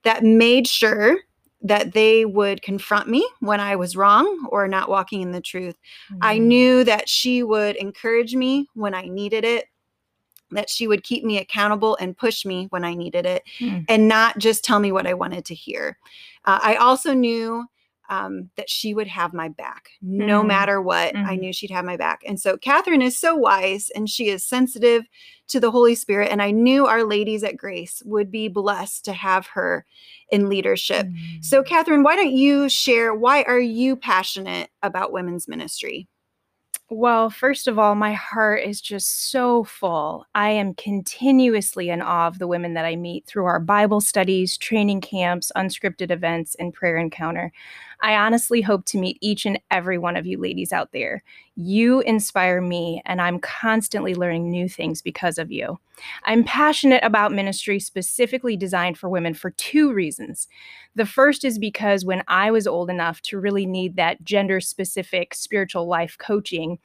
that 0.04 0.24
made 0.24 0.68
sure 0.68 1.18
that 1.62 1.94
they 1.94 2.26
would 2.26 2.62
confront 2.62 3.08
me 3.08 3.28
when 3.40 3.62
I 3.62 3.78
was 3.78 3.96
wrong 3.96 4.48
or 4.52 4.68
not 4.68 4.90
walking 4.90 5.22
in 5.22 5.32
the 5.32 5.42
truth. 5.42 5.78
I 6.22 6.38
Mm. 6.38 6.42
knew 6.42 6.84
that 6.84 7.08
she 7.10 7.42
would 7.42 7.78
encourage 7.78 8.36
me 8.36 8.68
when 8.76 8.94
I 8.94 9.04
needed 9.04 9.46
it, 9.46 9.70
that 10.52 10.70
she 10.70 10.88
would 10.88 11.04
keep 11.04 11.24
me 11.24 11.38
accountable 11.38 11.98
and 12.02 12.18
push 12.18 12.46
me 12.46 12.68
when 12.72 12.84
I 12.84 12.96
needed 12.96 13.26
it, 13.26 13.44
Mm. 13.62 13.86
and 13.88 14.08
not 14.10 14.38
just 14.40 14.66
tell 14.66 14.80
me 14.80 14.92
what 14.92 15.08
I 15.08 15.14
wanted 15.14 15.46
to 15.46 15.56
hear. 15.56 15.98
Uh, 16.46 16.60
I 16.62 16.76
also 16.76 17.14
knew 17.14 17.66
um, 18.14 18.50
that 18.58 18.70
she 18.70 18.94
would 18.94 19.08
have 19.08 19.34
my 19.34 19.50
back 19.50 19.90
no 20.02 20.44
Mhm. 20.44 20.48
matter 20.48 20.82
what. 20.82 21.16
I 21.16 21.36
Mhm. 21.36 21.40
knew 21.40 21.54
she'd 21.54 21.72
have 21.72 21.86
my 21.86 21.98
back. 21.98 22.22
And 22.26 22.40
so 22.40 22.58
Catherine 22.58 23.02
is 23.02 23.18
so 23.18 23.36
wise 23.36 23.90
and 23.96 24.10
she 24.10 24.30
is 24.30 24.46
sensitive 24.46 25.06
to 25.48 25.60
the 25.60 25.72
Holy 25.72 25.96
Spirit. 25.96 26.32
And 26.32 26.42
I 26.42 26.52
knew 26.52 26.86
our 26.86 27.04
ladies 27.04 27.44
at 27.44 27.58
Grace 27.58 28.02
would 28.06 28.30
be 28.32 28.48
blessed 28.48 29.06
to 29.06 29.14
have 29.14 29.48
her 29.48 29.86
in 30.32 30.50
leadership. 30.50 31.08
Mm. 31.08 31.44
So, 31.44 31.64
Catherine, 31.64 32.04
why 32.04 32.16
don't 32.16 32.32
you 32.32 32.70
share 32.70 33.14
why 33.14 33.44
are 33.44 33.60
you 33.60 33.96
passionate 33.96 34.70
about 34.82 35.12
women's 35.12 35.48
ministry? 35.48 36.08
Well, 36.90 37.30
first 37.32 37.68
of 37.68 37.80
all, 37.80 37.96
my 37.96 38.14
heart 38.14 38.62
is 38.64 38.80
just 38.80 39.32
so 39.32 39.64
full. 39.64 40.26
I 40.36 40.50
am 40.50 40.76
continuously 40.76 41.90
in 41.90 42.02
awe 42.02 42.28
of 42.28 42.38
the 42.40 42.48
women 42.48 42.74
that 42.76 42.86
I 42.86 42.96
meet 42.96 43.26
through 43.26 43.46
our 43.46 43.60
Bible 43.60 44.00
studies, 44.02 44.58
training 44.58 45.02
camps, 45.02 45.52
unscripted 45.56 46.12
events, 46.12 46.56
and 46.56 46.74
prayer 46.74 46.98
encounter. 46.98 47.52
I 48.04 48.16
honestly 48.16 48.62
hope 48.62 48.86
to 48.88 48.98
meet 49.00 49.18
each 49.22 49.46
and 49.46 49.60
every 49.72 49.98
one 49.98 50.18
of 50.18 50.28
you 50.28 50.38
ladies 50.38 50.74
out 50.74 50.92
there. 50.92 51.24
You 51.56 52.02
inspire 52.02 52.62
me, 52.62 53.02
and 53.06 53.22
I'm 53.22 53.40
constantly 53.40 54.14
learning 54.14 54.52
new 54.52 54.68
things 54.68 55.02
because 55.02 55.38
of 55.38 55.52
you. 55.52 55.80
I'm 56.26 56.44
passionate 56.44 57.04
about 57.04 57.32
ministry 57.32 57.80
specifically 57.80 58.58
designed 58.58 58.98
for 58.98 59.08
women 59.10 59.34
for 59.34 59.52
two 59.52 59.94
reasons. 59.94 60.48
The 60.96 61.06
first 61.06 61.46
is 61.46 61.58
because 61.58 62.04
when 62.04 62.24
I 62.28 62.52
was 62.52 62.68
old 62.68 62.90
enough 62.90 63.22
to 63.24 63.40
really 63.40 63.66
need 63.66 63.96
that 63.96 64.24
gender 64.24 64.60
specific 64.60 65.34
spiritual 65.34 65.88
life 65.88 66.18
coaching, 66.20 66.80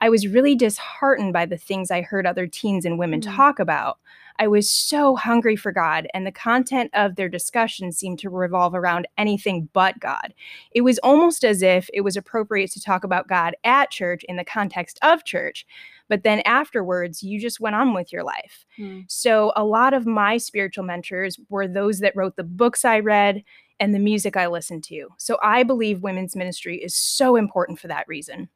I 0.00 0.08
was 0.08 0.26
really 0.28 0.54
disheartened 0.54 1.32
by 1.32 1.46
the 1.46 1.58
things 1.58 1.90
I 1.90 2.02
heard 2.02 2.26
other 2.26 2.46
teens 2.46 2.84
and 2.84 2.98
women 2.98 3.20
Mm. 3.20 3.36
talk 3.36 3.58
about. 3.58 3.98
I 4.40 4.48
was 4.48 4.70
so 4.70 5.16
hungry 5.16 5.54
for 5.54 5.70
God, 5.70 6.08
and 6.14 6.26
the 6.26 6.32
content 6.32 6.90
of 6.94 7.14
their 7.14 7.28
discussion 7.28 7.92
seemed 7.92 8.18
to 8.20 8.30
revolve 8.30 8.74
around 8.74 9.06
anything 9.18 9.68
but 9.74 10.00
God. 10.00 10.32
It 10.72 10.80
was 10.80 10.98
almost 11.00 11.44
as 11.44 11.60
if 11.60 11.90
it 11.92 12.00
was 12.00 12.16
appropriate 12.16 12.70
to 12.72 12.80
talk 12.80 13.04
about 13.04 13.28
God 13.28 13.54
at 13.64 13.90
church 13.90 14.24
in 14.24 14.36
the 14.36 14.44
context 14.44 14.98
of 15.02 15.26
church, 15.26 15.66
but 16.08 16.22
then 16.22 16.40
afterwards, 16.46 17.22
you 17.22 17.38
just 17.38 17.60
went 17.60 17.76
on 17.76 17.92
with 17.92 18.14
your 18.14 18.24
life. 18.24 18.64
Hmm. 18.76 19.00
So, 19.08 19.52
a 19.56 19.64
lot 19.64 19.92
of 19.92 20.06
my 20.06 20.38
spiritual 20.38 20.84
mentors 20.84 21.38
were 21.50 21.68
those 21.68 21.98
that 21.98 22.16
wrote 22.16 22.36
the 22.36 22.42
books 22.42 22.82
I 22.82 23.00
read 23.00 23.44
and 23.78 23.94
the 23.94 23.98
music 23.98 24.38
I 24.38 24.46
listened 24.46 24.84
to. 24.84 25.08
So, 25.18 25.38
I 25.42 25.64
believe 25.64 26.02
women's 26.02 26.34
ministry 26.34 26.78
is 26.82 26.96
so 26.96 27.36
important 27.36 27.78
for 27.78 27.88
that 27.88 28.08
reason. 28.08 28.48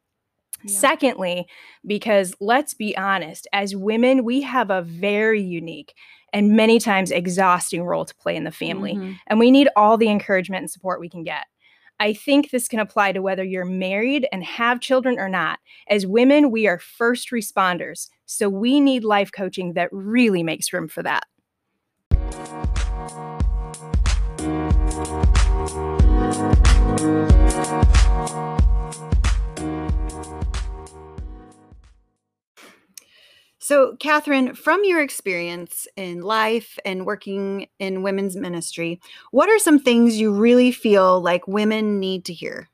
Yeah. 0.64 0.78
Secondly, 0.78 1.46
because 1.86 2.34
let's 2.40 2.74
be 2.74 2.96
honest, 2.96 3.46
as 3.52 3.76
women, 3.76 4.24
we 4.24 4.40
have 4.42 4.70
a 4.70 4.82
very 4.82 5.42
unique 5.42 5.94
and 6.32 6.56
many 6.56 6.80
times 6.80 7.10
exhausting 7.10 7.84
role 7.84 8.04
to 8.04 8.14
play 8.16 8.34
in 8.34 8.44
the 8.44 8.50
family, 8.50 8.94
mm-hmm. 8.94 9.12
and 9.28 9.38
we 9.38 9.50
need 9.50 9.68
all 9.76 9.96
the 9.96 10.10
encouragement 10.10 10.62
and 10.62 10.70
support 10.70 11.00
we 11.00 11.08
can 11.08 11.22
get. 11.22 11.46
I 12.00 12.12
think 12.12 12.50
this 12.50 12.66
can 12.66 12.80
apply 12.80 13.12
to 13.12 13.22
whether 13.22 13.44
you're 13.44 13.64
married 13.64 14.26
and 14.32 14.42
have 14.42 14.80
children 14.80 15.18
or 15.18 15.28
not. 15.28 15.60
As 15.88 16.06
women, 16.06 16.50
we 16.50 16.66
are 16.66 16.78
first 16.78 17.30
responders, 17.30 18.08
so 18.26 18.48
we 18.48 18.80
need 18.80 19.04
life 19.04 19.30
coaching 19.30 19.74
that 19.74 19.90
really 19.92 20.42
makes 20.42 20.72
room 20.72 20.88
for 20.88 21.02
that. 21.04 21.24
Catherine, 34.04 34.54
from 34.54 34.82
your 34.84 35.00
experience 35.00 35.88
in 35.96 36.20
life 36.20 36.78
and 36.84 37.06
working 37.06 37.68
in 37.78 38.02
women's 38.02 38.36
ministry, 38.36 39.00
what 39.30 39.48
are 39.48 39.58
some 39.58 39.78
things 39.78 40.20
you 40.20 40.30
really 40.30 40.72
feel 40.72 41.22
like 41.22 41.48
women 41.48 42.00
need 42.00 42.26
to 42.26 42.34
hear? 42.34 42.68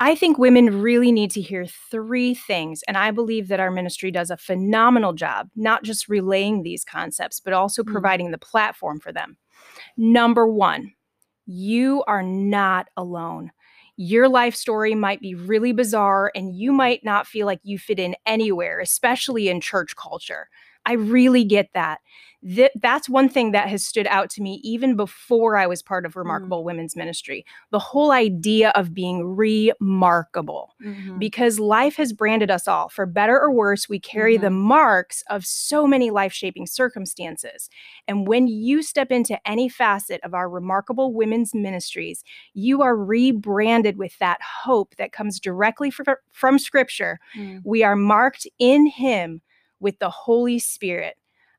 I 0.00 0.14
think 0.14 0.36
women 0.36 0.82
really 0.82 1.12
need 1.12 1.30
to 1.30 1.40
hear 1.40 1.64
three 1.90 2.34
things. 2.34 2.82
And 2.86 2.98
I 2.98 3.10
believe 3.10 3.48
that 3.48 3.58
our 3.58 3.70
ministry 3.70 4.10
does 4.10 4.28
a 4.28 4.36
phenomenal 4.36 5.14
job, 5.14 5.48
not 5.56 5.82
just 5.82 6.10
relaying 6.10 6.62
these 6.62 6.84
concepts, 6.84 7.40
but 7.40 7.54
also 7.54 7.82
mm. 7.82 7.90
providing 7.90 8.30
the 8.30 8.36
platform 8.36 9.00
for 9.00 9.12
them. 9.12 9.38
Number 9.96 10.46
one, 10.46 10.92
you 11.46 12.04
are 12.06 12.22
not 12.22 12.88
alone 12.98 13.50
your 13.96 14.28
life 14.28 14.54
story 14.56 14.94
might 14.94 15.20
be 15.20 15.34
really 15.34 15.72
bizarre 15.72 16.30
and 16.34 16.54
you 16.56 16.72
might 16.72 17.04
not 17.04 17.26
feel 17.26 17.46
like 17.46 17.60
you 17.62 17.78
fit 17.78 17.98
in 17.98 18.16
anywhere, 18.26 18.80
especially 18.80 19.48
in 19.48 19.60
church 19.60 19.94
culture. 19.96 20.48
I 20.86 20.92
really 20.92 21.44
get 21.44 21.70
that. 21.74 22.00
Th- 22.46 22.70
that's 22.74 23.08
one 23.08 23.30
thing 23.30 23.52
that 23.52 23.68
has 23.68 23.86
stood 23.86 24.06
out 24.08 24.28
to 24.30 24.42
me 24.42 24.60
even 24.62 24.96
before 24.96 25.56
I 25.56 25.66
was 25.66 25.82
part 25.82 26.04
of 26.04 26.12
mm. 26.12 26.16
Remarkable 26.16 26.60
mm. 26.60 26.64
Women's 26.64 26.94
Ministry. 26.94 27.44
The 27.70 27.78
whole 27.78 28.10
idea 28.12 28.70
of 28.74 28.92
being 28.92 29.24
remarkable. 29.24 30.74
Mm-hmm. 30.84 31.18
Because 31.18 31.58
life 31.58 31.96
has 31.96 32.12
branded 32.12 32.50
us 32.50 32.68
all. 32.68 32.90
For 32.90 33.06
better 33.06 33.40
or 33.40 33.50
worse, 33.50 33.88
we 33.88 33.98
carry 33.98 34.34
mm-hmm. 34.34 34.44
the 34.44 34.50
marks 34.50 35.22
of 35.30 35.46
so 35.46 35.86
many 35.86 36.10
life 36.10 36.34
shaping 36.34 36.66
circumstances. 36.66 37.70
And 38.06 38.28
when 38.28 38.46
you 38.46 38.82
step 38.82 39.10
into 39.10 39.38
any 39.48 39.70
facet 39.70 40.20
of 40.22 40.34
our 40.34 40.50
Remarkable 40.50 41.14
Women's 41.14 41.54
Ministries, 41.54 42.22
you 42.52 42.82
are 42.82 42.96
rebranded 42.96 43.96
with 43.96 44.18
that 44.18 44.40
hope 44.42 44.96
that 44.96 45.12
comes 45.12 45.40
directly 45.40 45.90
from, 45.90 46.06
from 46.32 46.58
Scripture. 46.58 47.18
Mm. 47.38 47.62
We 47.64 47.82
are 47.82 47.96
marked 47.96 48.46
in 48.58 48.86
Him 48.86 49.40
with 49.84 49.98
the 50.00 50.10
Holy 50.10 50.58
Spirit. 50.58 51.14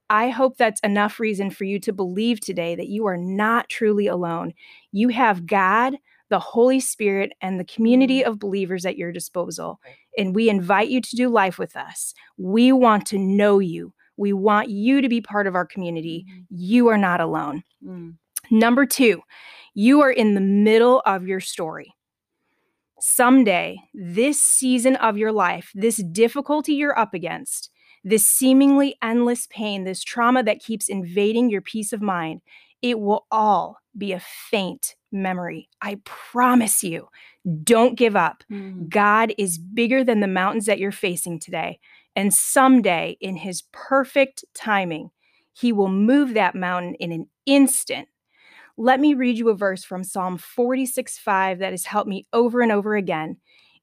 I 0.10 0.30
hope 0.30 0.58
that's 0.58 0.82
enough 0.82 1.20
reason 1.20 1.50
for 1.50 1.64
you 1.64 1.80
to 1.80 1.94
believe 1.94 2.40
today 2.40 2.76
that 2.76 2.90
you 2.90 3.06
are 3.06 3.18
not 3.18 3.70
truly 3.70 4.08
alone. 4.08 4.54
You 4.92 5.10
have 5.10 5.48
God, 5.48 5.96
the 6.30 6.40
Holy 6.40 6.80
Spirit, 6.80 7.32
and 7.42 7.60
the 7.60 7.66
community 7.66 8.22
mm. 8.22 8.26
of 8.26 8.40
believers 8.40 8.86
at 8.86 8.98
your 8.98 9.12
disposal. 9.12 9.80
And 10.18 10.36
we 10.36 10.50
invite 10.50 10.90
you 10.90 11.02
to 11.02 11.16
do 11.16 11.30
life 11.30 11.58
with 11.58 11.76
us. 11.76 12.14
We 12.38 12.72
want 12.72 13.06
to 13.08 13.18
know 13.18 13.60
you. 13.60 13.94
We 14.18 14.34
want 14.34 14.70
you 14.70 15.02
to 15.02 15.10
be 15.10 15.22
part 15.22 15.48
of 15.48 15.56
our 15.56 15.66
community. 15.66 16.26
Mm. 16.30 16.46
You 16.50 16.88
are 16.88 16.98
not 16.98 17.22
alone. 17.22 17.64
Mm. 17.84 18.16
Number 18.52 18.86
two, 18.86 19.22
you 19.74 20.02
are 20.02 20.12
in 20.12 20.36
the 20.36 20.42
middle 20.42 21.02
of 21.06 21.28
your 21.28 21.40
story. 21.40 21.94
Someday, 23.00 23.78
this 23.94 24.42
season 24.42 24.96
of 24.98 25.18
your 25.18 25.32
life, 25.32 25.72
this 25.76 25.98
difficulty 25.98 26.74
you're 26.74 26.98
up 26.98 27.14
against, 27.14 27.70
this 28.06 28.26
seemingly 28.26 28.96
endless 29.02 29.48
pain, 29.48 29.84
this 29.84 30.04
trauma 30.04 30.44
that 30.44 30.62
keeps 30.62 30.88
invading 30.88 31.50
your 31.50 31.62
peace 31.62 31.92
of 31.92 32.02
mind, 32.02 32.42
it 32.82 33.00
will 33.00 33.26
all 33.32 33.80
be 33.98 34.14
a 34.14 34.20
faint 34.20 34.96
memory. 35.12 35.68
I 35.82 36.00
promise 36.06 36.84
you. 36.84 37.08
Don't 37.64 37.98
give 37.98 38.16
up. 38.16 38.44
Mm. 38.52 38.90
God 38.90 39.34
is 39.40 39.58
bigger 39.58 40.04
than 40.04 40.20
the 40.20 40.28
mountains 40.28 40.68
that 40.68 40.78
you're 40.78 40.92
facing 40.92 41.40
today. 41.40 41.80
And 42.16 42.34
someday, 42.34 43.18
in 43.20 43.38
His 43.38 43.64
perfect 43.72 44.46
timing, 44.54 45.10
He 45.54 45.74
will 45.74 45.90
move 45.90 46.36
that 46.36 46.54
mountain 46.54 46.94
in 46.96 47.12
an 47.12 47.28
instant. 47.48 48.08
Let 48.78 49.00
me 49.00 49.16
read 49.16 49.38
you 49.38 49.50
a 49.50 49.56
verse 49.56 49.84
from 49.84 50.04
Psalm 50.04 50.38
46 50.38 51.18
5 51.18 51.60
that 51.60 51.72
has 51.72 51.86
helped 51.86 52.10
me 52.10 52.28
over 52.34 52.62
and 52.62 52.72
over 52.72 52.96
again. 52.96 53.38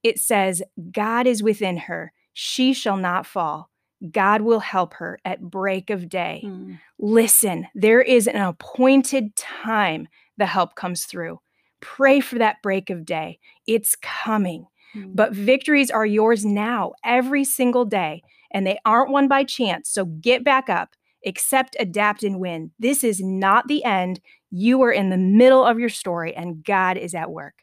It 0.04 0.20
says, 0.20 0.62
God 0.92 1.26
is 1.26 1.42
within 1.42 1.76
her, 1.76 2.12
she 2.32 2.72
shall 2.72 2.96
not 2.96 3.26
fall. 3.26 3.71
God 4.10 4.42
will 4.42 4.60
help 4.60 4.94
her 4.94 5.18
at 5.24 5.40
break 5.40 5.90
of 5.90 6.08
day. 6.08 6.42
Mm. 6.44 6.78
Listen, 6.98 7.68
there 7.74 8.00
is 8.00 8.26
an 8.26 8.36
appointed 8.36 9.36
time 9.36 10.08
the 10.36 10.46
help 10.46 10.74
comes 10.74 11.04
through. 11.04 11.38
Pray 11.80 12.20
for 12.20 12.38
that 12.38 12.62
break 12.62 12.90
of 12.90 13.04
day. 13.04 13.38
It's 13.66 13.96
coming. 13.96 14.66
Mm. 14.96 15.14
But 15.14 15.32
victories 15.32 15.90
are 15.90 16.06
yours 16.06 16.44
now, 16.44 16.92
every 17.04 17.44
single 17.44 17.84
day, 17.84 18.22
and 18.50 18.66
they 18.66 18.78
aren't 18.84 19.12
won 19.12 19.28
by 19.28 19.44
chance. 19.44 19.88
So 19.90 20.04
get 20.04 20.44
back 20.44 20.68
up, 20.68 20.94
accept, 21.24 21.76
adapt, 21.78 22.22
and 22.22 22.40
win. 22.40 22.72
This 22.78 23.04
is 23.04 23.20
not 23.20 23.68
the 23.68 23.84
end. 23.84 24.20
You 24.50 24.82
are 24.82 24.92
in 24.92 25.10
the 25.10 25.16
middle 25.16 25.64
of 25.64 25.78
your 25.78 25.88
story, 25.88 26.34
and 26.34 26.64
God 26.64 26.96
is 26.96 27.14
at 27.14 27.30
work. 27.30 27.54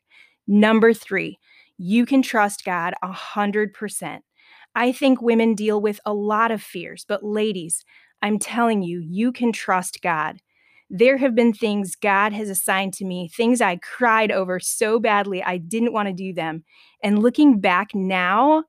Number 0.48 0.94
three, 0.94 1.38
you 1.78 2.06
can 2.06 2.22
trust 2.22 2.66
God 2.66 2.94
100%. 3.04 4.20
I 4.80 4.94
think 4.94 5.22
women 5.22 5.56
deal 5.56 5.82
with 5.82 6.00
a 6.06 6.14
lot 6.14 6.52
of 6.52 6.62
fears, 6.62 7.04
but 7.06 7.22
ladies, 7.22 7.84
I'm 8.22 8.40
telling 8.40 8.82
you, 8.82 9.02
you 9.06 9.34
can 9.34 9.52
trust 9.52 10.02
God. 10.02 10.38
There 10.90 11.18
have 11.18 11.36
been 11.36 11.52
things 11.52 11.98
God 11.98 12.32
has 12.32 12.50
assigned 12.50 12.94
to 12.94 13.06
me, 13.06 13.28
things 13.28 13.60
I 13.60 13.76
cried 13.76 14.32
over 14.32 14.58
so 14.58 14.98
badly 14.98 15.44
I 15.44 15.58
didn't 15.58 15.92
want 15.92 16.08
to 16.08 16.14
do 16.14 16.34
them. 16.34 16.64
And 17.04 17.22
looking 17.22 17.60
back 17.60 17.94
now, 17.94 18.64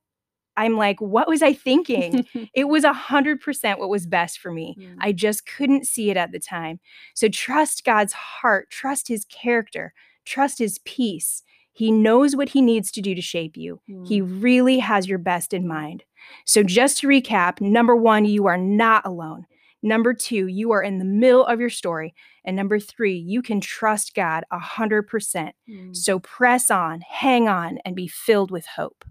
I'm 0.56 0.76
like, 0.76 1.00
what 1.00 1.28
was 1.28 1.44
I 1.44 1.52
thinking? 1.52 2.26
it 2.54 2.64
was 2.64 2.82
100% 2.82 3.78
what 3.78 3.88
was 3.88 4.04
best 4.04 4.40
for 4.40 4.50
me. 4.50 4.74
Mm. 4.80 4.96
I 4.98 5.12
just 5.12 5.46
couldn't 5.46 5.86
see 5.86 6.10
it 6.10 6.16
at 6.16 6.32
the 6.32 6.40
time. 6.40 6.80
So 7.14 7.28
trust 7.28 7.84
God's 7.84 8.14
heart, 8.14 8.68
trust 8.68 9.06
his 9.06 9.24
character, 9.26 9.94
trust 10.24 10.58
his 10.58 10.80
peace. 10.84 11.44
He 11.72 11.90
knows 11.90 12.34
what 12.34 12.50
he 12.50 12.60
needs 12.60 12.90
to 12.92 13.00
do 13.00 13.14
to 13.14 13.22
shape 13.22 13.56
you. 13.56 13.80
Mm. 13.88 14.06
He 14.06 14.20
really 14.20 14.78
has 14.78 15.08
your 15.08 15.18
best 15.18 15.52
in 15.52 15.66
mind. 15.66 16.04
So, 16.44 16.62
just 16.62 16.98
to 16.98 17.08
recap 17.08 17.60
number 17.60 17.96
one, 17.96 18.24
you 18.24 18.46
are 18.46 18.58
not 18.58 19.06
alone. 19.06 19.46
Number 19.82 20.12
two, 20.12 20.46
you 20.46 20.72
are 20.72 20.82
in 20.82 20.98
the 20.98 21.04
middle 21.04 21.46
of 21.46 21.58
your 21.58 21.70
story. 21.70 22.14
And 22.44 22.54
number 22.54 22.78
three, 22.78 23.16
you 23.16 23.40
can 23.40 23.60
trust 23.60 24.14
God 24.14 24.44
100%. 24.52 25.52
Mm. 25.68 25.96
So, 25.96 26.18
press 26.18 26.70
on, 26.70 27.00
hang 27.00 27.48
on, 27.48 27.78
and 27.84 27.96
be 27.96 28.08
filled 28.08 28.50
with 28.50 28.66
hope. 28.76 29.04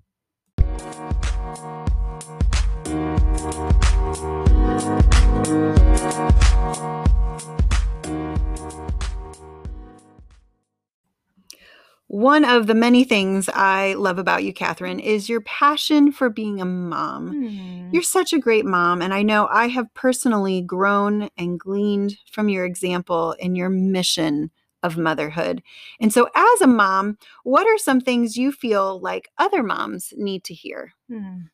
One 12.10 12.43
of 12.43 12.65
the 12.65 12.74
many 12.74 13.04
things 13.04 13.50
I 13.54 13.93
love 13.93 14.17
about 14.17 14.43
you, 14.43 14.52
Catherine, 14.52 15.00
is 15.00 15.30
your 15.30 15.41
passion 15.41 16.12
for 16.12 16.28
being 16.28 16.60
a 16.60 16.65
mom. 16.65 17.36
Mm. 17.36 17.93
You're 17.93 18.02
such 18.02 18.34
a 18.34 18.39
great 18.39 18.65
mom, 18.65 19.04
and 19.04 19.13
I 19.13 19.22
know 19.22 19.48
I 19.52 19.67
have 19.67 19.93
personally 19.93 20.63
grown 20.63 21.30
and 21.38 21.60
gleaned 21.60 22.17
from 22.32 22.50
your 22.50 22.65
example 22.65 23.36
and 23.39 23.56
your 23.56 23.69
mission 23.69 24.50
of 24.82 24.98
motherhood. 24.98 25.62
And 26.02 26.12
so, 26.12 26.28
as 26.34 26.62
a 26.62 26.67
mom, 26.67 27.19
what 27.43 27.67
are 27.67 27.78
some 27.78 28.02
things 28.02 28.36
you 28.36 28.52
feel 28.52 29.00
like 29.00 29.30
other 29.38 29.62
moms 29.62 30.12
need 30.17 30.43
to 30.45 30.56
hear? 30.56 30.93
Mm. 31.12 31.50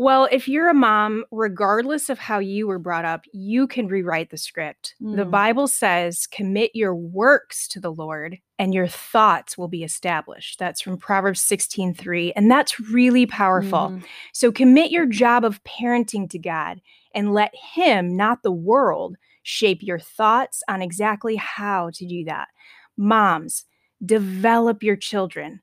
Well, 0.00 0.30
if 0.32 0.48
you're 0.48 0.70
a 0.70 0.72
mom, 0.72 1.26
regardless 1.30 2.08
of 2.08 2.18
how 2.18 2.38
you 2.38 2.66
were 2.66 2.78
brought 2.78 3.04
up, 3.04 3.26
you 3.34 3.66
can 3.66 3.86
rewrite 3.86 4.30
the 4.30 4.38
script. 4.38 4.94
Mm. 5.02 5.16
The 5.16 5.26
Bible 5.26 5.68
says, 5.68 6.26
commit 6.26 6.70
your 6.72 6.94
works 6.94 7.68
to 7.68 7.80
the 7.80 7.92
Lord 7.92 8.38
and 8.58 8.72
your 8.72 8.88
thoughts 8.88 9.58
will 9.58 9.68
be 9.68 9.84
established. 9.84 10.58
That's 10.58 10.80
from 10.80 10.96
Proverbs 10.96 11.42
16 11.42 11.92
3. 11.92 12.32
And 12.32 12.50
that's 12.50 12.80
really 12.80 13.26
powerful. 13.26 13.90
Mm. 13.90 14.04
So 14.32 14.50
commit 14.50 14.90
your 14.90 15.04
job 15.04 15.44
of 15.44 15.62
parenting 15.64 16.30
to 16.30 16.38
God 16.38 16.80
and 17.14 17.34
let 17.34 17.52
Him, 17.54 18.16
not 18.16 18.42
the 18.42 18.50
world, 18.50 19.16
shape 19.42 19.82
your 19.82 19.98
thoughts 19.98 20.62
on 20.66 20.80
exactly 20.80 21.36
how 21.36 21.90
to 21.92 22.06
do 22.06 22.24
that. 22.24 22.48
Moms, 22.96 23.66
develop 24.02 24.82
your 24.82 24.96
children 24.96 25.60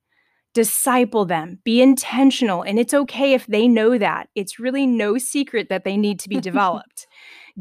disciple 0.58 1.24
them, 1.24 1.60
be 1.64 1.84
intentional. 1.84 2.64
And 2.64 2.80
it's 2.80 2.92
okay 2.92 3.34
if 3.34 3.46
they 3.46 3.68
know 3.68 3.96
that. 4.00 4.30
It's 4.34 4.58
really 4.58 4.88
no 4.88 5.20
secret 5.20 5.70
that 5.70 5.84
they 5.84 5.96
need 5.96 6.20
to 6.22 6.30
be 6.30 6.42
developed. 6.50 7.06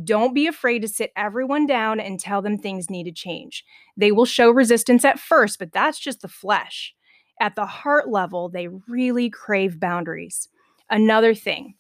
Don't 0.03 0.33
be 0.33 0.47
afraid 0.47 0.81
to 0.81 0.89
sit 0.89 1.13
everyone 1.15 1.67
down 1.67 2.01
and 2.01 2.19
tell 2.19 2.41
them 2.41 2.57
things 2.57 2.89
need 2.89 3.05
to 3.05 3.13
change. 3.13 3.67
They 3.99 4.13
will 4.13 4.25
show 4.25 4.51
resistance 4.51 5.05
at 5.05 5.19
first, 5.19 5.59
but 5.59 5.73
that's 5.73 5.99
just 5.99 6.23
the 6.23 6.29
flesh. 6.29 6.95
At 7.39 7.55
the 7.55 7.67
heart 7.67 8.09
level, 8.09 8.49
they 8.49 8.69
really 8.89 9.29
crave 9.29 9.79
boundaries. 9.79 10.49
Another 10.89 11.35
thing, 11.35 11.75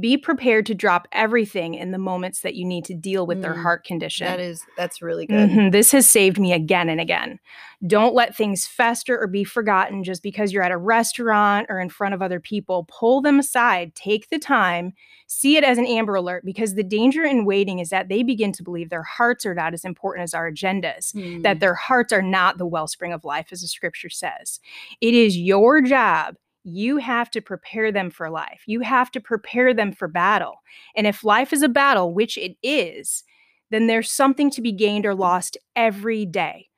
be 0.00 0.16
prepared 0.16 0.64
to 0.66 0.74
drop 0.74 1.08
everything 1.12 1.74
in 1.74 1.90
the 1.90 1.98
moments 1.98 2.40
that 2.40 2.54
you 2.54 2.64
need 2.64 2.84
to 2.84 2.94
deal 2.94 3.26
with 3.26 3.38
mm, 3.38 3.42
their 3.42 3.54
heart 3.54 3.84
condition. 3.84 4.26
That 4.26 4.40
is 4.40 4.64
that's 4.76 5.02
really 5.02 5.26
good. 5.26 5.50
Mm-hmm. 5.50 5.70
This 5.70 5.90
has 5.92 6.08
saved 6.08 6.38
me 6.38 6.52
again 6.52 6.88
and 6.88 7.00
again. 7.00 7.40
Don't 7.84 8.14
let 8.14 8.36
things 8.36 8.64
fester 8.64 9.20
or 9.20 9.26
be 9.26 9.42
forgotten 9.42 10.04
just 10.04 10.22
because 10.22 10.52
you're 10.52 10.62
at 10.62 10.70
a 10.70 10.76
restaurant 10.76 11.66
or 11.68 11.80
in 11.80 11.88
front 11.88 12.14
of 12.14 12.22
other 12.22 12.38
people. 12.38 12.86
Pull 12.88 13.22
them 13.22 13.40
aside, 13.40 13.94
take 13.96 14.28
the 14.28 14.38
time, 14.38 14.92
see 15.26 15.56
it 15.56 15.64
as 15.64 15.78
an 15.78 15.86
amber 15.86 16.14
alert 16.14 16.44
because 16.44 16.74
the 16.74 16.84
danger 16.84 17.24
in 17.24 17.44
waiting 17.44 17.80
is 17.80 17.88
that 17.88 18.08
they 18.08 18.22
begin 18.22 18.52
to 18.52 18.62
believe 18.62 18.88
their 18.88 19.02
hearts 19.02 19.44
are 19.44 19.54
not 19.54 19.74
as 19.74 19.84
important 19.84 20.22
as 20.22 20.32
our 20.32 20.50
agendas, 20.50 21.12
mm. 21.12 21.42
that 21.42 21.58
their 21.58 21.74
hearts 21.74 22.12
are 22.12 22.22
not 22.22 22.56
the 22.56 22.66
wellspring 22.66 23.12
of 23.12 23.24
life 23.24 23.48
as 23.50 23.62
the 23.62 23.68
scripture 23.68 24.10
says. 24.10 24.60
It 25.00 25.14
is 25.14 25.36
your 25.36 25.80
job 25.80 26.36
you 26.64 26.98
have 26.98 27.30
to 27.32 27.40
prepare 27.40 27.90
them 27.90 28.10
for 28.10 28.30
life. 28.30 28.62
You 28.66 28.80
have 28.80 29.10
to 29.12 29.20
prepare 29.20 29.74
them 29.74 29.92
for 29.92 30.08
battle. 30.08 30.62
And 30.96 31.06
if 31.06 31.24
life 31.24 31.52
is 31.52 31.62
a 31.62 31.68
battle, 31.68 32.14
which 32.14 32.38
it 32.38 32.56
is, 32.62 33.24
then 33.70 33.86
there's 33.86 34.10
something 34.10 34.50
to 34.50 34.62
be 34.62 34.72
gained 34.72 35.06
or 35.06 35.14
lost 35.14 35.56
every 35.74 36.24
day. 36.24 36.68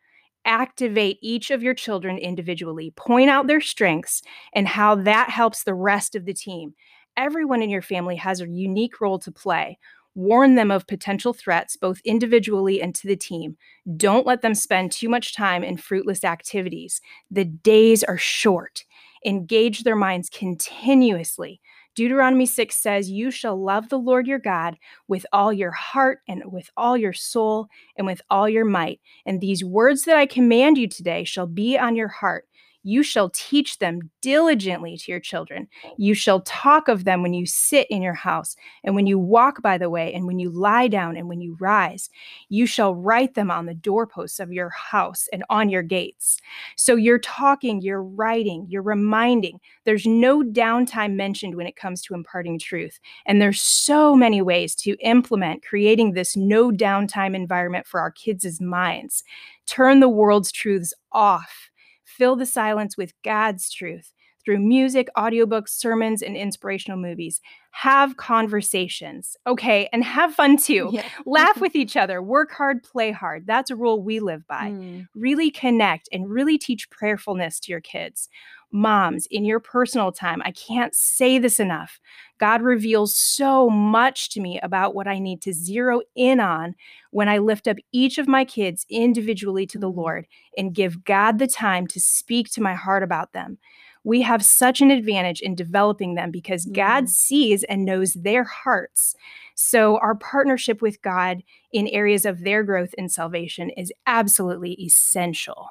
Activate 0.47 1.19
each 1.23 1.51
of 1.51 1.63
your 1.63 1.75
children 1.75 2.19
individually, 2.19 2.93
point 2.97 3.31
out 3.31 3.47
their 3.47 3.61
strengths 3.61 4.23
and 4.55 4.69
how 4.69 4.95
that 4.95 5.31
helps 5.31 5.65
the 5.65 5.75
rest 5.75 6.15
of 6.15 6.25
the 6.25 6.35
team. 6.35 6.75
Everyone 7.17 7.63
in 7.63 7.71
your 7.71 7.83
family 7.83 8.17
has 8.17 8.41
a 8.41 8.49
unique 8.49 9.01
role 9.01 9.19
to 9.21 9.33
play. 9.33 9.79
Warn 10.17 10.55
them 10.55 10.71
of 10.71 10.87
potential 10.87 11.33
threats, 11.33 11.77
both 11.77 12.01
individually 12.05 12.81
and 12.81 12.95
to 12.95 13.09
the 13.09 13.17
team. 13.17 13.57
Don't 13.97 14.27
let 14.27 14.43
them 14.43 14.55
spend 14.55 14.93
too 14.93 15.09
much 15.09 15.35
time 15.35 15.65
in 15.65 15.77
fruitless 15.77 16.23
activities. 16.23 17.01
The 17.31 17.45
days 17.45 18.05
are 18.05 18.19
short 18.19 18.85
engage 19.25 19.83
their 19.85 19.97
minds 19.97 20.29
continuously. 20.31 21.61
Deuteronomy 21.95 22.47
6 22.47 22.75
says, 22.75 23.11
You 23.11 23.31
shall 23.31 23.63
love 23.63 23.89
the 23.89 23.99
Lord 23.99 24.27
your 24.27 24.39
God 24.39 24.77
with 25.07 25.25
all 25.33 25.53
your 25.53 25.71
heart 25.71 26.21
and 26.29 26.43
with 26.47 26.69
all 26.77 26.97
your 26.97 27.13
soul 27.13 27.69
and 27.97 28.07
with 28.07 28.21
all 28.31 28.49
your 28.49 28.65
might. 28.65 29.01
And 29.27 29.41
these 29.41 29.65
words 29.65 30.05
that 30.05 30.17
I 30.17 30.27
command 30.27 30.77
you 30.77 30.89
today 30.89 31.25
shall 31.25 31.47
be 31.47 31.79
on 31.79 31.95
your 31.95 32.09
heart. 32.09 32.47
You 32.85 33.03
shall 33.03 33.31
teach 33.31 33.79
them 33.79 34.11
diligently 34.21 34.97
to 34.99 35.11
your 35.11 35.21
children. 35.21 35.67
Oh. 35.85 35.95
You 35.97 36.15
shall 36.15 36.43
talk 36.43 36.87
of 36.87 37.05
them 37.05 37.23
when 37.23 37.33
you 37.35 37.47
sit 37.47 37.87
in 37.91 38.03
your 38.03 38.15
house, 38.15 38.55
and 38.85 38.95
when 38.95 39.07
you 39.07 39.19
walk 39.19 39.63
by 39.63 39.79
the 39.79 39.91
way, 39.91 40.13
and 40.13 40.27
when 40.27 40.39
you 40.39 40.51
lie 40.51 40.87
down, 40.87 41.17
and 41.17 41.29
when 41.29 41.41
you 41.41 41.57
rise. 41.59 42.11
You 42.51 42.67
shall 42.67 42.95
write 42.95 43.35
them 43.35 43.51
on 43.51 43.67
the 43.67 43.75
doorposts 43.75 44.39
of 44.39 44.53
your 44.53 44.69
house 44.69 45.27
and 45.33 45.43
on 45.49 45.71
your 45.71 45.83
gates. 45.83 46.39
So 46.77 46.95
you're 46.95 47.19
talking, 47.19 47.81
you're 47.81 48.03
writing, 48.03 48.67
you're 48.69 48.83
reminding. 48.83 49.59
There's 49.85 50.07
no 50.07 50.43
downtime 50.43 51.15
mentioned 51.15 51.57
when 51.57 51.67
it 51.67 51.77
comes 51.77 52.03
to 52.03 52.15
imparting 52.15 52.59
truth. 52.59 53.01
And 53.27 53.41
there's 53.41 53.63
so 53.63 54.15
many 54.15 54.43
ways 54.43 54.75
to 54.77 54.97
implement 55.01 55.65
creating 55.65 56.13
this 56.13 56.37
no 56.37 56.71
downtime 56.71 57.35
environment 57.35 57.87
for 57.87 57.99
our 57.99 58.11
kids' 58.11 58.61
minds. 58.61 59.25
Turn 59.67 60.01
the 60.01 60.09
world's 60.09 60.53
truths 60.53 60.93
off 61.13 61.71
Fill 62.17 62.37
the 62.37 62.47
silence 62.47 62.97
with 62.97 63.13
God's 63.23 63.73
truth 63.73 64.13
through 64.45 64.59
music, 64.59 65.09
audiobooks, 65.17 65.71
sermons, 65.71 66.23
and 66.23 66.37
inspirational 66.37 66.99
movies. 66.99 67.41
Have 67.71 68.17
conversations, 68.17 69.37
okay, 69.47 69.89
and 69.93 70.05
have 70.05 70.35
fun 70.35 70.57
too. 70.57 70.91
Yeah. 70.95 71.03
Laugh 71.27 71.61
with 71.61 71.75
each 71.75 71.97
other, 71.97 72.23
work 72.23 72.53
hard, 72.53 72.85
play 72.85 73.11
hard. 73.11 73.47
That's 73.47 73.71
a 73.71 73.77
rule 73.77 74.01
we 74.01 74.21
live 74.21 74.47
by. 74.47 74.71
Mm. 74.71 75.07
Really 75.17 75.51
connect 75.51 76.09
and 76.13 76.31
really 76.31 76.57
teach 76.57 76.89
prayerfulness 76.91 77.59
to 77.61 77.73
your 77.73 77.81
kids. 77.81 78.29
Moms, 78.75 79.29
in 79.31 79.45
your 79.45 79.61
personal 79.61 80.11
time, 80.11 80.43
I 80.45 80.51
can't 80.51 80.97
say 80.97 81.39
this 81.39 81.61
enough. 81.61 82.01
God 82.39 82.61
reveals 82.61 83.17
so 83.17 83.71
much 83.71 84.31
to 84.31 84.41
me 84.41 84.59
about 84.65 84.97
what 84.97 85.07
I 85.07 85.21
need 85.21 85.41
to 85.43 85.53
zero 85.53 86.01
in 86.17 86.41
on 86.41 86.75
when 87.13 87.29
I 87.29 87.39
lift 87.39 87.69
up 87.69 87.77
each 87.93 88.19
of 88.19 88.27
my 88.27 88.45
kids 88.45 88.85
individually 88.91 89.65
to 89.67 89.79
the 89.79 89.93
mm. 89.93 89.97
Lord 89.97 90.27
and 90.59 90.75
give 90.75 91.05
God 91.05 91.39
the 91.39 91.47
time 91.47 91.87
to 91.87 92.01
speak 92.01 92.51
to 92.51 92.61
my 92.61 92.75
heart 92.75 93.05
about 93.05 93.33
them. 93.33 93.59
We 94.03 94.23
have 94.23 94.45
such 94.45 94.81
an 94.81 94.91
advantage 94.91 95.41
in 95.41 95.55
developing 95.55 96.17
them 96.17 96.33
because 96.33 96.67
God 96.67 97.05
mm. 97.05 97.09
sees 97.11 97.63
and 97.63 97.85
knows 97.85 98.15
their 98.15 98.43
hearts. 98.43 99.15
So, 99.55 99.99
our 99.99 100.17
partnership 100.17 100.83
with 100.83 101.01
God 101.01 101.45
in 101.73 101.87
areas 101.87 102.27
of 102.27 102.41
their 102.41 102.65
growth 102.65 102.93
and 102.99 103.11
salvation 103.13 103.71
is 103.71 103.93
absolutely 104.05 104.73
essential. 104.85 105.69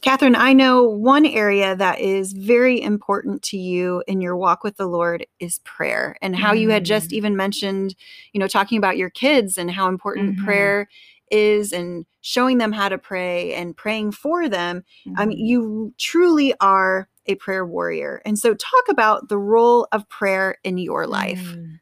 Catherine, 0.00 0.36
I 0.36 0.54
know 0.54 0.84
one 0.84 1.26
area 1.26 1.76
that 1.76 2.00
is 2.00 2.32
very 2.32 2.80
important 2.80 3.42
to 3.42 3.58
you 3.58 4.02
in 4.06 4.22
your 4.22 4.36
walk 4.36 4.64
with 4.64 4.78
the 4.78 4.86
Lord 4.86 5.26
is 5.38 5.58
prayer, 5.60 6.16
and 6.22 6.34
how 6.34 6.54
mm. 6.54 6.60
you 6.60 6.70
had 6.70 6.86
just 6.86 7.10
mm. 7.10 7.14
even 7.14 7.36
mentioned, 7.36 7.94
you 8.32 8.40
know, 8.40 8.48
talking 8.48 8.78
about 8.78 8.96
your 8.96 9.10
kids 9.10 9.58
and 9.58 9.70
how 9.70 9.88
important 9.88 10.36
mm-hmm. 10.36 10.44
prayer 10.46 10.88
is 11.30 11.72
and 11.72 12.06
showing 12.22 12.56
them 12.56 12.72
how 12.72 12.88
to 12.88 12.96
pray 12.96 13.52
and 13.52 13.76
praying 13.76 14.12
for 14.12 14.48
them. 14.48 14.84
Mm-hmm. 15.06 15.18
I 15.18 15.26
mean, 15.26 15.38
mm-hmm. 15.38 15.46
you 15.46 15.94
truly 15.98 16.54
are 16.60 17.08
a 17.26 17.34
prayer 17.36 17.64
warrior. 17.64 18.20
And 18.24 18.38
so, 18.38 18.54
talk 18.54 18.84
about 18.88 19.28
the 19.28 19.38
role 19.38 19.86
of 19.92 20.08
prayer 20.08 20.56
in 20.64 20.78
your 20.78 21.06
life. 21.06 21.42
Mm. 21.42 21.80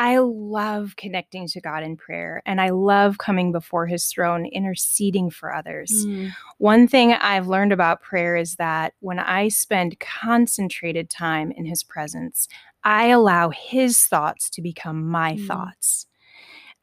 I 0.00 0.18
love 0.18 0.94
connecting 0.96 1.48
to 1.48 1.60
God 1.60 1.82
in 1.82 1.96
prayer 1.96 2.40
and 2.46 2.60
I 2.60 2.70
love 2.70 3.18
coming 3.18 3.50
before 3.50 3.86
his 3.86 4.06
throne, 4.06 4.46
interceding 4.46 5.28
for 5.28 5.52
others. 5.52 5.90
Mm. 5.90 6.30
One 6.58 6.86
thing 6.86 7.14
I've 7.14 7.48
learned 7.48 7.72
about 7.72 8.00
prayer 8.00 8.36
is 8.36 8.54
that 8.56 8.94
when 9.00 9.18
I 9.18 9.48
spend 9.48 9.98
concentrated 9.98 11.10
time 11.10 11.50
in 11.50 11.64
his 11.64 11.82
presence, 11.82 12.46
I 12.84 13.08
allow 13.08 13.50
his 13.50 14.04
thoughts 14.04 14.48
to 14.50 14.62
become 14.62 15.04
my 15.08 15.34
mm. 15.34 15.46
thoughts. 15.48 16.06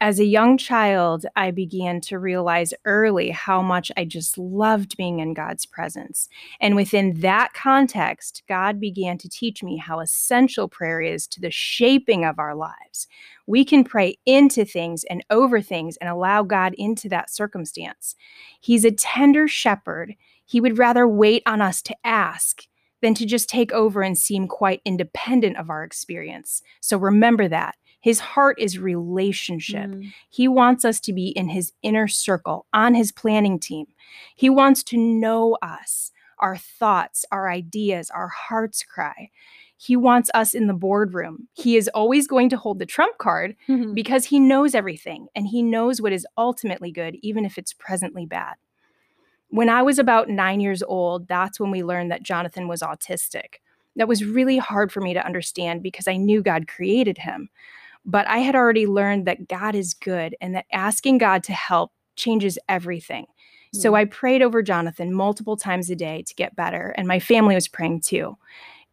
As 0.02 0.20
a 0.20 0.26
young 0.26 0.58
child, 0.58 1.24
I 1.36 1.50
began 1.50 2.02
to 2.02 2.18
realize 2.18 2.74
early 2.84 3.30
how 3.30 3.62
much 3.62 3.90
I 3.96 4.04
just 4.04 4.36
loved 4.36 4.94
being 4.98 5.20
in 5.20 5.32
God's 5.32 5.64
presence. 5.64 6.28
And 6.60 6.76
within 6.76 7.18
that 7.20 7.54
context, 7.54 8.42
God 8.46 8.78
began 8.78 9.16
to 9.16 9.28
teach 9.28 9.62
me 9.62 9.78
how 9.78 10.00
essential 10.00 10.68
prayer 10.68 11.00
is 11.00 11.26
to 11.28 11.40
the 11.40 11.50
shaping 11.50 12.26
of 12.26 12.38
our 12.38 12.54
lives. 12.54 13.08
We 13.46 13.64
can 13.64 13.84
pray 13.84 14.18
into 14.26 14.66
things 14.66 15.02
and 15.04 15.24
over 15.30 15.62
things 15.62 15.96
and 15.96 16.10
allow 16.10 16.42
God 16.42 16.74
into 16.76 17.08
that 17.08 17.30
circumstance. 17.30 18.16
He's 18.60 18.84
a 18.84 18.90
tender 18.90 19.48
shepherd. 19.48 20.14
He 20.44 20.60
would 20.60 20.76
rather 20.76 21.08
wait 21.08 21.42
on 21.46 21.62
us 21.62 21.80
to 21.82 21.96
ask 22.04 22.64
than 23.00 23.14
to 23.14 23.24
just 23.24 23.48
take 23.48 23.72
over 23.72 24.02
and 24.02 24.18
seem 24.18 24.46
quite 24.46 24.82
independent 24.84 25.56
of 25.56 25.70
our 25.70 25.84
experience. 25.84 26.60
So 26.82 26.98
remember 26.98 27.48
that. 27.48 27.76
His 28.00 28.20
heart 28.20 28.58
is 28.60 28.78
relationship. 28.78 29.90
Mm. 29.90 30.12
He 30.28 30.46
wants 30.48 30.84
us 30.84 31.00
to 31.00 31.12
be 31.12 31.28
in 31.28 31.48
his 31.48 31.72
inner 31.82 32.06
circle, 32.08 32.66
on 32.72 32.94
his 32.94 33.10
planning 33.10 33.58
team. 33.58 33.86
He 34.36 34.48
wants 34.48 34.82
to 34.84 34.96
know 34.96 35.58
us, 35.62 36.12
our 36.38 36.56
thoughts, 36.56 37.24
our 37.32 37.50
ideas, 37.50 38.10
our 38.10 38.28
heart's 38.28 38.82
cry. 38.84 39.30
He 39.78 39.96
wants 39.96 40.30
us 40.34 40.54
in 40.54 40.68
the 40.68 40.74
boardroom. 40.74 41.48
He 41.52 41.76
is 41.76 41.88
always 41.88 42.26
going 42.26 42.48
to 42.50 42.56
hold 42.56 42.78
the 42.78 42.86
trump 42.86 43.18
card 43.18 43.56
mm-hmm. 43.68 43.92
because 43.94 44.26
he 44.26 44.38
knows 44.38 44.74
everything 44.74 45.28
and 45.34 45.46
he 45.46 45.62
knows 45.62 46.00
what 46.00 46.12
is 46.12 46.26
ultimately 46.38 46.90
good, 46.90 47.16
even 47.22 47.44
if 47.44 47.58
it's 47.58 47.72
presently 47.72 48.24
bad. 48.24 48.54
When 49.48 49.68
I 49.68 49.82
was 49.82 49.98
about 49.98 50.28
nine 50.28 50.60
years 50.60 50.82
old, 50.82 51.28
that's 51.28 51.60
when 51.60 51.70
we 51.70 51.84
learned 51.84 52.10
that 52.10 52.22
Jonathan 52.22 52.68
was 52.68 52.82
autistic. 52.82 53.56
That 53.96 54.08
was 54.08 54.24
really 54.24 54.58
hard 54.58 54.92
for 54.92 55.00
me 55.00 55.14
to 55.14 55.24
understand 55.24 55.82
because 55.82 56.08
I 56.08 56.16
knew 56.16 56.42
God 56.42 56.68
created 56.68 57.18
him. 57.18 57.48
But 58.06 58.26
I 58.28 58.38
had 58.38 58.54
already 58.54 58.86
learned 58.86 59.26
that 59.26 59.48
God 59.48 59.74
is 59.74 59.92
good 59.92 60.36
and 60.40 60.54
that 60.54 60.66
asking 60.72 61.18
God 61.18 61.42
to 61.44 61.52
help 61.52 61.92
changes 62.14 62.58
everything. 62.68 63.24
Mm-hmm. 63.24 63.80
So 63.80 63.90
hmm. 63.90 63.96
I 63.96 64.04
prayed 64.06 64.42
over 64.42 64.62
Jonathan 64.62 65.12
multiple 65.12 65.56
times 65.56 65.90
a 65.90 65.96
day 65.96 66.22
to 66.26 66.34
get 66.34 66.56
better, 66.56 66.94
and 66.96 67.06
my 67.06 67.18
family 67.18 67.54
was 67.54 67.68
praying 67.68 68.02
too. 68.02 68.36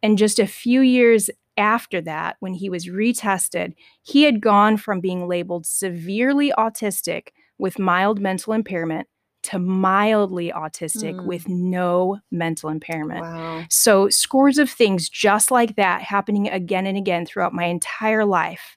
And 0.02 0.18
just 0.18 0.38
a 0.38 0.46
few 0.46 0.80
years 0.80 1.30
after 1.56 2.00
that, 2.02 2.36
when 2.40 2.54
he 2.54 2.68
was 2.68 2.86
retested, 2.86 3.74
he 4.02 4.24
had 4.24 4.40
gone 4.40 4.76
from 4.76 5.00
being 5.00 5.28
labeled 5.28 5.66
severely 5.66 6.52
autistic 6.58 7.28
with 7.58 7.78
mild 7.78 8.20
mental 8.20 8.52
impairment 8.52 9.06
to 9.44 9.58
mildly 9.58 10.50
autistic 10.50 11.14
mm. 11.14 11.26
with 11.26 11.48
no 11.48 12.18
mental 12.30 12.70
impairment. 12.70 13.20
Wow. 13.20 13.64
So, 13.70 14.08
scores 14.08 14.58
of 14.58 14.70
things 14.70 15.08
just 15.08 15.50
like 15.50 15.76
that 15.76 16.02
happening 16.02 16.48
again 16.48 16.86
and 16.86 16.96
again 16.96 17.26
throughout 17.26 17.52
my 17.52 17.64
entire 17.64 18.24
life 18.24 18.76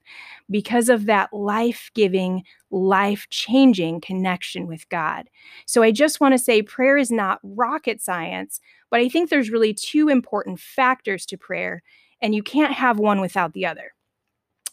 because 0.49 0.89
of 0.89 1.05
that 1.05 1.31
life 1.33 1.89
giving, 1.93 2.43
life 2.71 3.27
changing 3.29 4.01
connection 4.01 4.67
with 4.67 4.87
God. 4.89 5.29
So, 5.65 5.83
I 5.83 5.91
just 5.91 6.19
want 6.19 6.33
to 6.33 6.39
say 6.39 6.61
prayer 6.61 6.97
is 6.97 7.11
not 7.11 7.39
rocket 7.43 8.01
science, 8.01 8.59
but 8.91 8.99
I 8.99 9.09
think 9.09 9.29
there's 9.29 9.49
really 9.49 9.73
two 9.73 10.09
important 10.09 10.59
factors 10.59 11.25
to 11.27 11.37
prayer. 11.37 11.83
and 12.19 12.33
you 12.33 12.41
can't 12.41 12.73
have 12.73 12.97
one 12.97 13.21
without 13.21 13.53
the 13.53 13.63
other. 13.63 13.91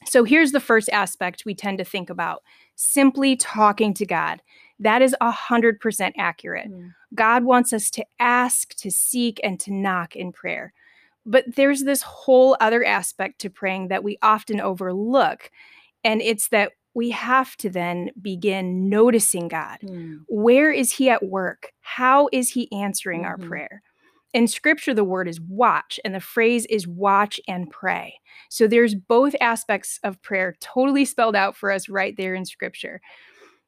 So 0.07 0.25
here's 0.25 0.53
the 0.53 0.61
first 0.61 0.89
aspect 0.91 1.45
we 1.45 1.55
tend 1.55 1.79
to 1.79 1.85
think 1.85 2.11
about 2.11 2.43
simply 2.77 3.37
talking 3.37 3.95
to 3.95 4.07
God. 4.07 4.43
That 4.79 5.03
is 5.03 5.15
100% 5.21 6.13
accurate. 6.19 6.71
Mm. 6.71 6.95
God 7.15 7.45
wants 7.45 7.73
us 7.73 7.91
to 7.91 8.05
ask, 8.19 8.75
to 8.77 8.91
seek, 8.91 9.41
and 9.45 9.59
to 9.61 9.73
knock 9.73 10.17
in 10.17 10.33
prayer. 10.33 10.73
But 11.27 11.57
there's 11.57 11.85
this 11.85 12.03
whole 12.03 12.57
other 12.61 12.85
aspect 12.85 13.41
to 13.41 13.51
praying 13.51 13.89
that 13.89 14.05
we 14.05 14.19
often 14.21 14.61
overlook, 14.61 15.51
and 16.03 16.21
it's 16.21 16.49
that 16.49 16.73
we 16.93 17.11
have 17.11 17.57
to 17.57 17.71
then 17.71 18.11
begin 18.21 18.89
noticing 18.89 19.49
God. 19.49 19.79
Mm. 19.83 20.21
Where 20.29 20.71
is 20.71 20.93
He 20.93 21.09
at 21.11 21.25
work? 21.25 21.73
How 21.81 22.29
is 22.33 22.51
He 22.51 22.71
answering 22.73 23.23
mm-hmm. 23.23 23.43
our 23.43 23.49
prayer? 23.49 23.83
In 24.35 24.49
scripture, 24.49 24.93
the 24.93 25.05
word 25.05 25.29
is 25.29 25.41
watch, 25.41 26.01
and 26.05 26.13
the 26.13 26.21
phrase 26.21 26.67
is 26.67 26.89
watch 26.89 27.41
and 27.47 27.71
pray. 27.71 28.19
So 28.51 28.67
there's 28.67 28.97
both 28.97 29.35
aspects 29.41 30.01
of 30.03 30.21
prayer 30.23 30.57
totally 30.61 31.05
spelled 31.05 31.37
out 31.37 31.57
for 31.57 31.71
us 31.71 31.89
right 31.89 32.17
there 32.17 32.35
in 32.35 32.45
scripture 32.45 33.01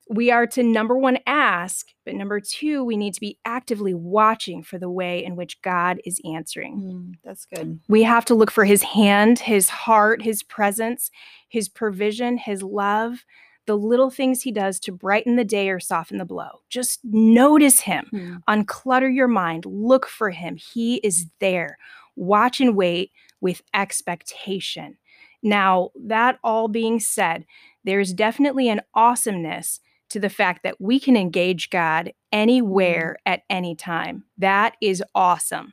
we 0.08 0.30
are 0.30 0.46
to 0.46 0.62
number 0.62 0.96
one 0.96 1.18
ask, 1.26 1.88
but 2.04 2.14
number 2.14 2.38
two, 2.40 2.84
we 2.84 2.96
need 2.96 3.14
to 3.14 3.20
be 3.20 3.38
actively 3.44 3.92
watching 3.92 4.62
for 4.62 4.78
the 4.78 4.90
way 4.90 5.24
in 5.24 5.34
which 5.34 5.60
God 5.62 6.00
is 6.04 6.20
answering. 6.24 6.78
Mm, 6.78 7.14
that's 7.24 7.46
good. 7.46 7.80
We 7.88 8.04
have 8.04 8.24
to 8.26 8.34
look 8.34 8.50
for 8.50 8.64
his 8.64 8.82
hand, 8.82 9.40
his 9.40 9.68
heart, 9.68 10.22
his 10.22 10.42
presence, 10.44 11.10
his 11.48 11.68
provision, 11.68 12.38
his 12.38 12.62
love, 12.62 13.24
the 13.66 13.76
little 13.76 14.10
things 14.10 14.42
he 14.42 14.52
does 14.52 14.78
to 14.80 14.92
brighten 14.92 15.34
the 15.34 15.44
day 15.44 15.70
or 15.70 15.80
soften 15.80 16.18
the 16.18 16.24
blow. 16.24 16.60
Just 16.68 17.00
notice 17.02 17.80
him, 17.80 18.08
mm. 18.12 18.40
unclutter 18.48 19.12
your 19.12 19.28
mind, 19.28 19.66
look 19.66 20.06
for 20.06 20.30
him. 20.30 20.56
He 20.56 20.96
is 20.98 21.26
there. 21.40 21.78
Watch 22.14 22.60
and 22.60 22.76
wait 22.76 23.10
with 23.40 23.60
expectation. 23.74 24.96
Now, 25.42 25.90
that 26.04 26.38
all 26.44 26.68
being 26.68 27.00
said, 27.00 27.44
there's 27.84 28.12
definitely 28.12 28.68
an 28.68 28.80
awesomeness 28.94 29.80
to 30.10 30.20
the 30.20 30.28
fact 30.28 30.62
that 30.62 30.80
we 30.80 31.00
can 31.00 31.16
engage 31.16 31.70
God 31.70 32.12
anywhere 32.32 33.16
mm. 33.18 33.32
at 33.32 33.42
any 33.50 33.74
time. 33.74 34.24
That 34.38 34.76
is 34.80 35.02
awesome. 35.14 35.72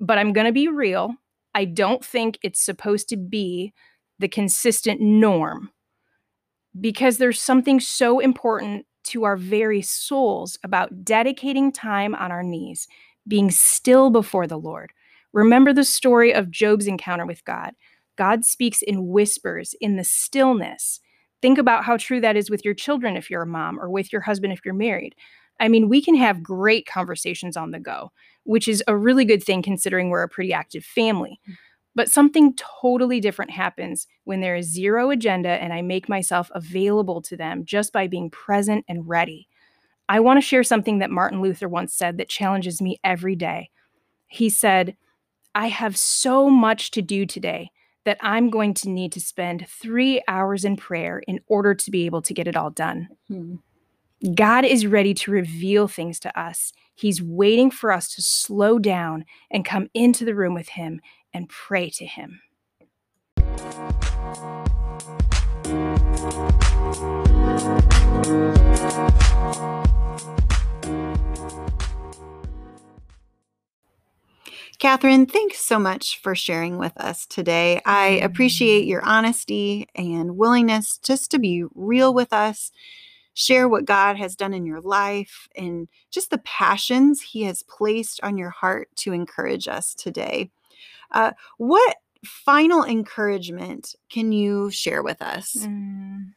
But 0.00 0.18
I'm 0.18 0.32
going 0.32 0.46
to 0.46 0.52
be 0.52 0.68
real. 0.68 1.14
I 1.54 1.64
don't 1.64 2.04
think 2.04 2.38
it's 2.42 2.60
supposed 2.60 3.08
to 3.08 3.16
be 3.16 3.72
the 4.18 4.28
consistent 4.28 5.00
norm 5.00 5.70
because 6.80 7.18
there's 7.18 7.40
something 7.40 7.80
so 7.80 8.20
important 8.20 8.86
to 9.04 9.24
our 9.24 9.36
very 9.36 9.82
souls 9.82 10.58
about 10.62 11.04
dedicating 11.04 11.72
time 11.72 12.14
on 12.14 12.30
our 12.30 12.42
knees, 12.42 12.86
being 13.26 13.50
still 13.50 14.10
before 14.10 14.46
the 14.46 14.58
Lord. 14.58 14.92
Remember 15.32 15.72
the 15.72 15.84
story 15.84 16.32
of 16.32 16.50
Job's 16.50 16.86
encounter 16.86 17.26
with 17.26 17.44
God. 17.44 17.72
God 18.16 18.44
speaks 18.44 18.82
in 18.82 19.08
whispers 19.08 19.74
in 19.80 19.96
the 19.96 20.04
stillness 20.04 21.00
think 21.42 21.58
about 21.58 21.84
how 21.84 21.96
true 21.96 22.20
that 22.20 22.36
is 22.36 22.50
with 22.50 22.64
your 22.64 22.74
children 22.74 23.16
if 23.16 23.30
you're 23.30 23.42
a 23.42 23.46
mom 23.46 23.78
or 23.80 23.90
with 23.90 24.12
your 24.12 24.22
husband 24.22 24.52
if 24.52 24.60
you're 24.64 24.74
married. 24.74 25.14
I 25.60 25.68
mean, 25.68 25.88
we 25.88 26.02
can 26.02 26.14
have 26.14 26.42
great 26.42 26.86
conversations 26.86 27.56
on 27.56 27.70
the 27.70 27.80
go, 27.80 28.12
which 28.44 28.68
is 28.68 28.82
a 28.86 28.96
really 28.96 29.24
good 29.24 29.42
thing 29.42 29.62
considering 29.62 30.08
we're 30.10 30.22
a 30.22 30.28
pretty 30.28 30.52
active 30.52 30.84
family. 30.84 31.40
Mm. 31.48 31.56
But 31.94 32.10
something 32.10 32.54
totally 32.80 33.18
different 33.18 33.50
happens 33.50 34.06
when 34.22 34.40
there 34.40 34.54
is 34.54 34.72
zero 34.72 35.10
agenda 35.10 35.48
and 35.48 35.72
I 35.72 35.82
make 35.82 36.08
myself 36.08 36.48
available 36.54 37.20
to 37.22 37.36
them 37.36 37.64
just 37.64 37.92
by 37.92 38.06
being 38.06 38.30
present 38.30 38.84
and 38.88 39.08
ready. 39.08 39.48
I 40.08 40.20
want 40.20 40.36
to 40.36 40.46
share 40.46 40.62
something 40.62 41.00
that 41.00 41.10
Martin 41.10 41.42
Luther 41.42 41.68
once 41.68 41.92
said 41.92 42.18
that 42.18 42.28
challenges 42.28 42.80
me 42.80 43.00
every 43.02 43.34
day. 43.34 43.70
He 44.28 44.48
said, 44.48 44.96
I 45.54 45.68
have 45.68 45.96
so 45.96 46.48
much 46.48 46.92
to 46.92 47.02
do 47.02 47.26
today 47.26 47.72
that 48.08 48.16
I'm 48.22 48.48
going 48.48 48.72
to 48.72 48.88
need 48.88 49.12
to 49.12 49.20
spend 49.20 49.66
three 49.68 50.22
hours 50.26 50.64
in 50.64 50.76
prayer 50.76 51.22
in 51.28 51.40
order 51.46 51.74
to 51.74 51.90
be 51.90 52.06
able 52.06 52.22
to 52.22 52.32
get 52.32 52.48
it 52.48 52.56
all 52.56 52.70
done. 52.70 53.10
Hmm. 53.28 53.56
God 54.34 54.64
is 54.64 54.86
ready 54.86 55.12
to 55.12 55.30
reveal 55.30 55.88
things 55.88 56.18
to 56.20 56.40
us. 56.40 56.72
He's 56.94 57.22
waiting 57.22 57.70
for 57.70 57.92
us 57.92 58.08
to 58.14 58.22
slow 58.22 58.78
down 58.78 59.26
and 59.50 59.62
come 59.62 59.90
into 59.92 60.24
the 60.24 60.34
room 60.34 60.54
with 60.54 60.70
Him 60.70 61.02
and 61.34 61.50
pray 61.50 61.90
to 61.90 62.06
Him. 62.06 62.40
Catherine, 74.78 75.26
thanks 75.26 75.58
so 75.58 75.76
much 75.76 76.20
for 76.20 76.36
sharing 76.36 76.78
with 76.78 76.96
us 76.98 77.26
today. 77.26 77.80
I 77.84 78.20
appreciate 78.22 78.86
your 78.86 79.04
honesty 79.04 79.88
and 79.96 80.36
willingness 80.36 80.98
just 80.98 81.32
to 81.32 81.40
be 81.40 81.64
real 81.74 82.14
with 82.14 82.32
us, 82.32 82.70
share 83.34 83.68
what 83.68 83.86
God 83.86 84.16
has 84.18 84.36
done 84.36 84.54
in 84.54 84.64
your 84.64 84.80
life, 84.80 85.48
and 85.56 85.88
just 86.12 86.30
the 86.30 86.38
passions 86.38 87.20
He 87.20 87.42
has 87.42 87.64
placed 87.64 88.20
on 88.22 88.38
your 88.38 88.50
heart 88.50 88.88
to 88.98 89.12
encourage 89.12 89.66
us 89.66 89.96
today. 89.96 90.52
Uh, 91.10 91.32
what 91.56 91.96
final 92.24 92.84
encouragement 92.84 93.96
can 94.10 94.30
you 94.30 94.70
share 94.70 95.02
with 95.02 95.20
us? 95.20 95.56
Mm. 95.56 96.34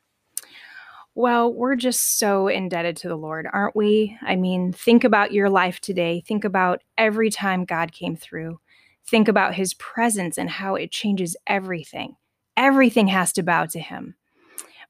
Well, 1.21 1.53
we're 1.53 1.75
just 1.75 2.17
so 2.17 2.47
indebted 2.47 2.97
to 2.97 3.07
the 3.07 3.15
Lord, 3.15 3.47
aren't 3.53 3.75
we? 3.75 4.17
I 4.23 4.35
mean, 4.35 4.73
think 4.73 5.03
about 5.03 5.31
your 5.31 5.51
life 5.51 5.79
today. 5.79 6.23
Think 6.25 6.43
about 6.43 6.81
every 6.97 7.29
time 7.29 7.63
God 7.63 7.91
came 7.91 8.15
through. 8.15 8.59
Think 9.05 9.27
about 9.27 9.53
his 9.53 9.75
presence 9.75 10.39
and 10.39 10.49
how 10.49 10.73
it 10.73 10.89
changes 10.89 11.37
everything. 11.45 12.15
Everything 12.57 13.05
has 13.05 13.31
to 13.33 13.43
bow 13.43 13.67
to 13.67 13.79
him. 13.79 14.15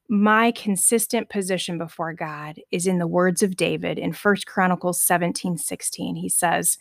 My 0.07 0.51
consistent 0.51 1.27
position 1.27 1.77
before 1.77 2.13
God 2.13 2.61
is 2.71 2.87
in 2.87 2.97
the 2.97 3.07
words 3.07 3.43
of 3.43 3.57
David 3.57 3.99
in 3.99 4.13
1 4.13 4.35
Chronicles 4.45 5.01
17 5.01 5.57
16. 5.57 6.15
He 6.15 6.29
says, 6.29 6.77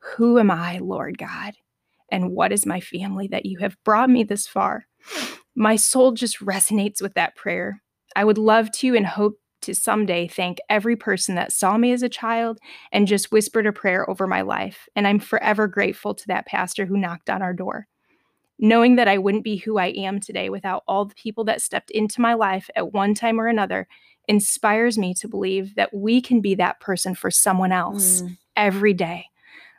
Who 0.00 0.38
am 0.38 0.50
I, 0.50 0.76
Lord 0.76 1.16
God? 1.16 1.54
And 2.12 2.32
what 2.32 2.52
is 2.52 2.66
my 2.66 2.80
family 2.80 3.28
that 3.28 3.46
you 3.46 3.60
have 3.60 3.82
brought 3.82 4.10
me 4.10 4.24
this 4.24 4.46
far? 4.46 4.84
My 5.54 5.76
soul 5.76 6.12
just 6.12 6.40
resonates 6.40 7.00
with 7.00 7.14
that 7.14 7.34
prayer. 7.34 7.80
I 8.16 8.24
would 8.24 8.38
love 8.38 8.70
to 8.72 8.94
and 8.96 9.06
hope 9.06 9.38
to 9.62 9.74
someday 9.74 10.26
thank 10.26 10.58
every 10.68 10.96
person 10.96 11.34
that 11.34 11.52
saw 11.52 11.76
me 11.76 11.92
as 11.92 12.02
a 12.02 12.08
child 12.08 12.58
and 12.92 13.06
just 13.06 13.30
whispered 13.30 13.66
a 13.66 13.72
prayer 13.72 14.08
over 14.08 14.26
my 14.26 14.40
life. 14.42 14.88
And 14.96 15.06
I'm 15.06 15.18
forever 15.18 15.66
grateful 15.68 16.14
to 16.14 16.26
that 16.28 16.46
pastor 16.46 16.86
who 16.86 16.96
knocked 16.96 17.30
on 17.30 17.42
our 17.42 17.52
door. 17.52 17.86
Knowing 18.58 18.96
that 18.96 19.08
I 19.08 19.18
wouldn't 19.18 19.44
be 19.44 19.56
who 19.56 19.78
I 19.78 19.86
am 19.88 20.20
today 20.20 20.50
without 20.50 20.82
all 20.86 21.04
the 21.06 21.14
people 21.14 21.44
that 21.44 21.62
stepped 21.62 21.90
into 21.90 22.20
my 22.20 22.34
life 22.34 22.68
at 22.76 22.92
one 22.92 23.14
time 23.14 23.40
or 23.40 23.48
another 23.48 23.88
inspires 24.28 24.98
me 24.98 25.14
to 25.14 25.28
believe 25.28 25.74
that 25.76 25.94
we 25.94 26.20
can 26.20 26.40
be 26.40 26.54
that 26.54 26.78
person 26.80 27.14
for 27.14 27.30
someone 27.30 27.72
else 27.72 28.22
mm. 28.22 28.36
every 28.56 28.92
day. 28.92 29.26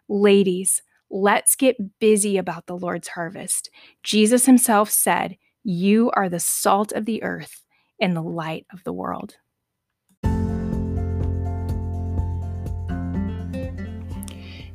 Ladies, 0.10 0.82
let's 1.10 1.56
get 1.56 2.00
busy 2.00 2.38
about 2.38 2.66
the 2.66 2.76
Lord's 2.76 3.10
harvest. 3.10 3.70
Jesus 4.04 4.46
himself 4.46 4.90
said, 4.90 5.38
You 5.64 6.12
are 6.16 6.28
the 6.28 6.40
salt 6.40 6.92
of 6.92 7.06
the 7.06 7.22
earth 7.22 7.62
in 8.02 8.14
the 8.14 8.22
light 8.22 8.66
of 8.74 8.84
the 8.84 8.92
world. 8.92 9.38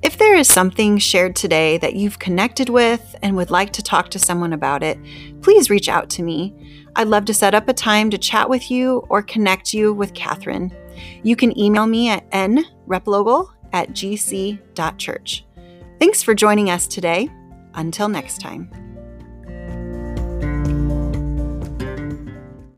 If 0.03 0.19
there 0.19 0.37
is 0.37 0.47
something 0.47 0.99
shared 0.99 1.35
today 1.35 1.79
that 1.79 1.97
you've 1.97 2.21
connected 2.21 2.69
with 2.69 3.17
and 3.23 3.35
would 3.37 3.51
like 3.51 3.73
to 3.73 3.83
talk 3.83 4.09
to 4.11 4.21
someone 4.21 4.53
about 4.53 4.83
it, 4.85 4.99
please 5.43 5.69
reach 5.69 5.89
out 5.89 6.09
to 6.11 6.23
me. 6.23 6.55
I'd 6.95 7.09
love 7.09 7.25
to 7.25 7.35
set 7.35 7.55
up 7.55 7.69
a 7.69 7.75
time 7.75 8.09
to 8.11 8.19
chat 8.19 8.49
with 8.49 8.71
you 8.71 9.05
or 9.09 9.21
connect 9.21 9.75
you 9.75 9.93
with 9.93 10.15
Catherine. 10.15 10.73
You 11.23 11.35
can 11.35 11.59
email 11.59 11.87
me 11.87 12.09
at 12.09 12.31
nreplogel 12.31 13.51
at 13.73 13.91
gc.church. 13.91 15.45
Thanks 15.99 16.23
for 16.23 16.35
joining 16.35 16.71
us 16.71 16.87
today. 16.87 17.29
Until 17.75 18.09
next 18.09 18.39
time. 18.41 18.86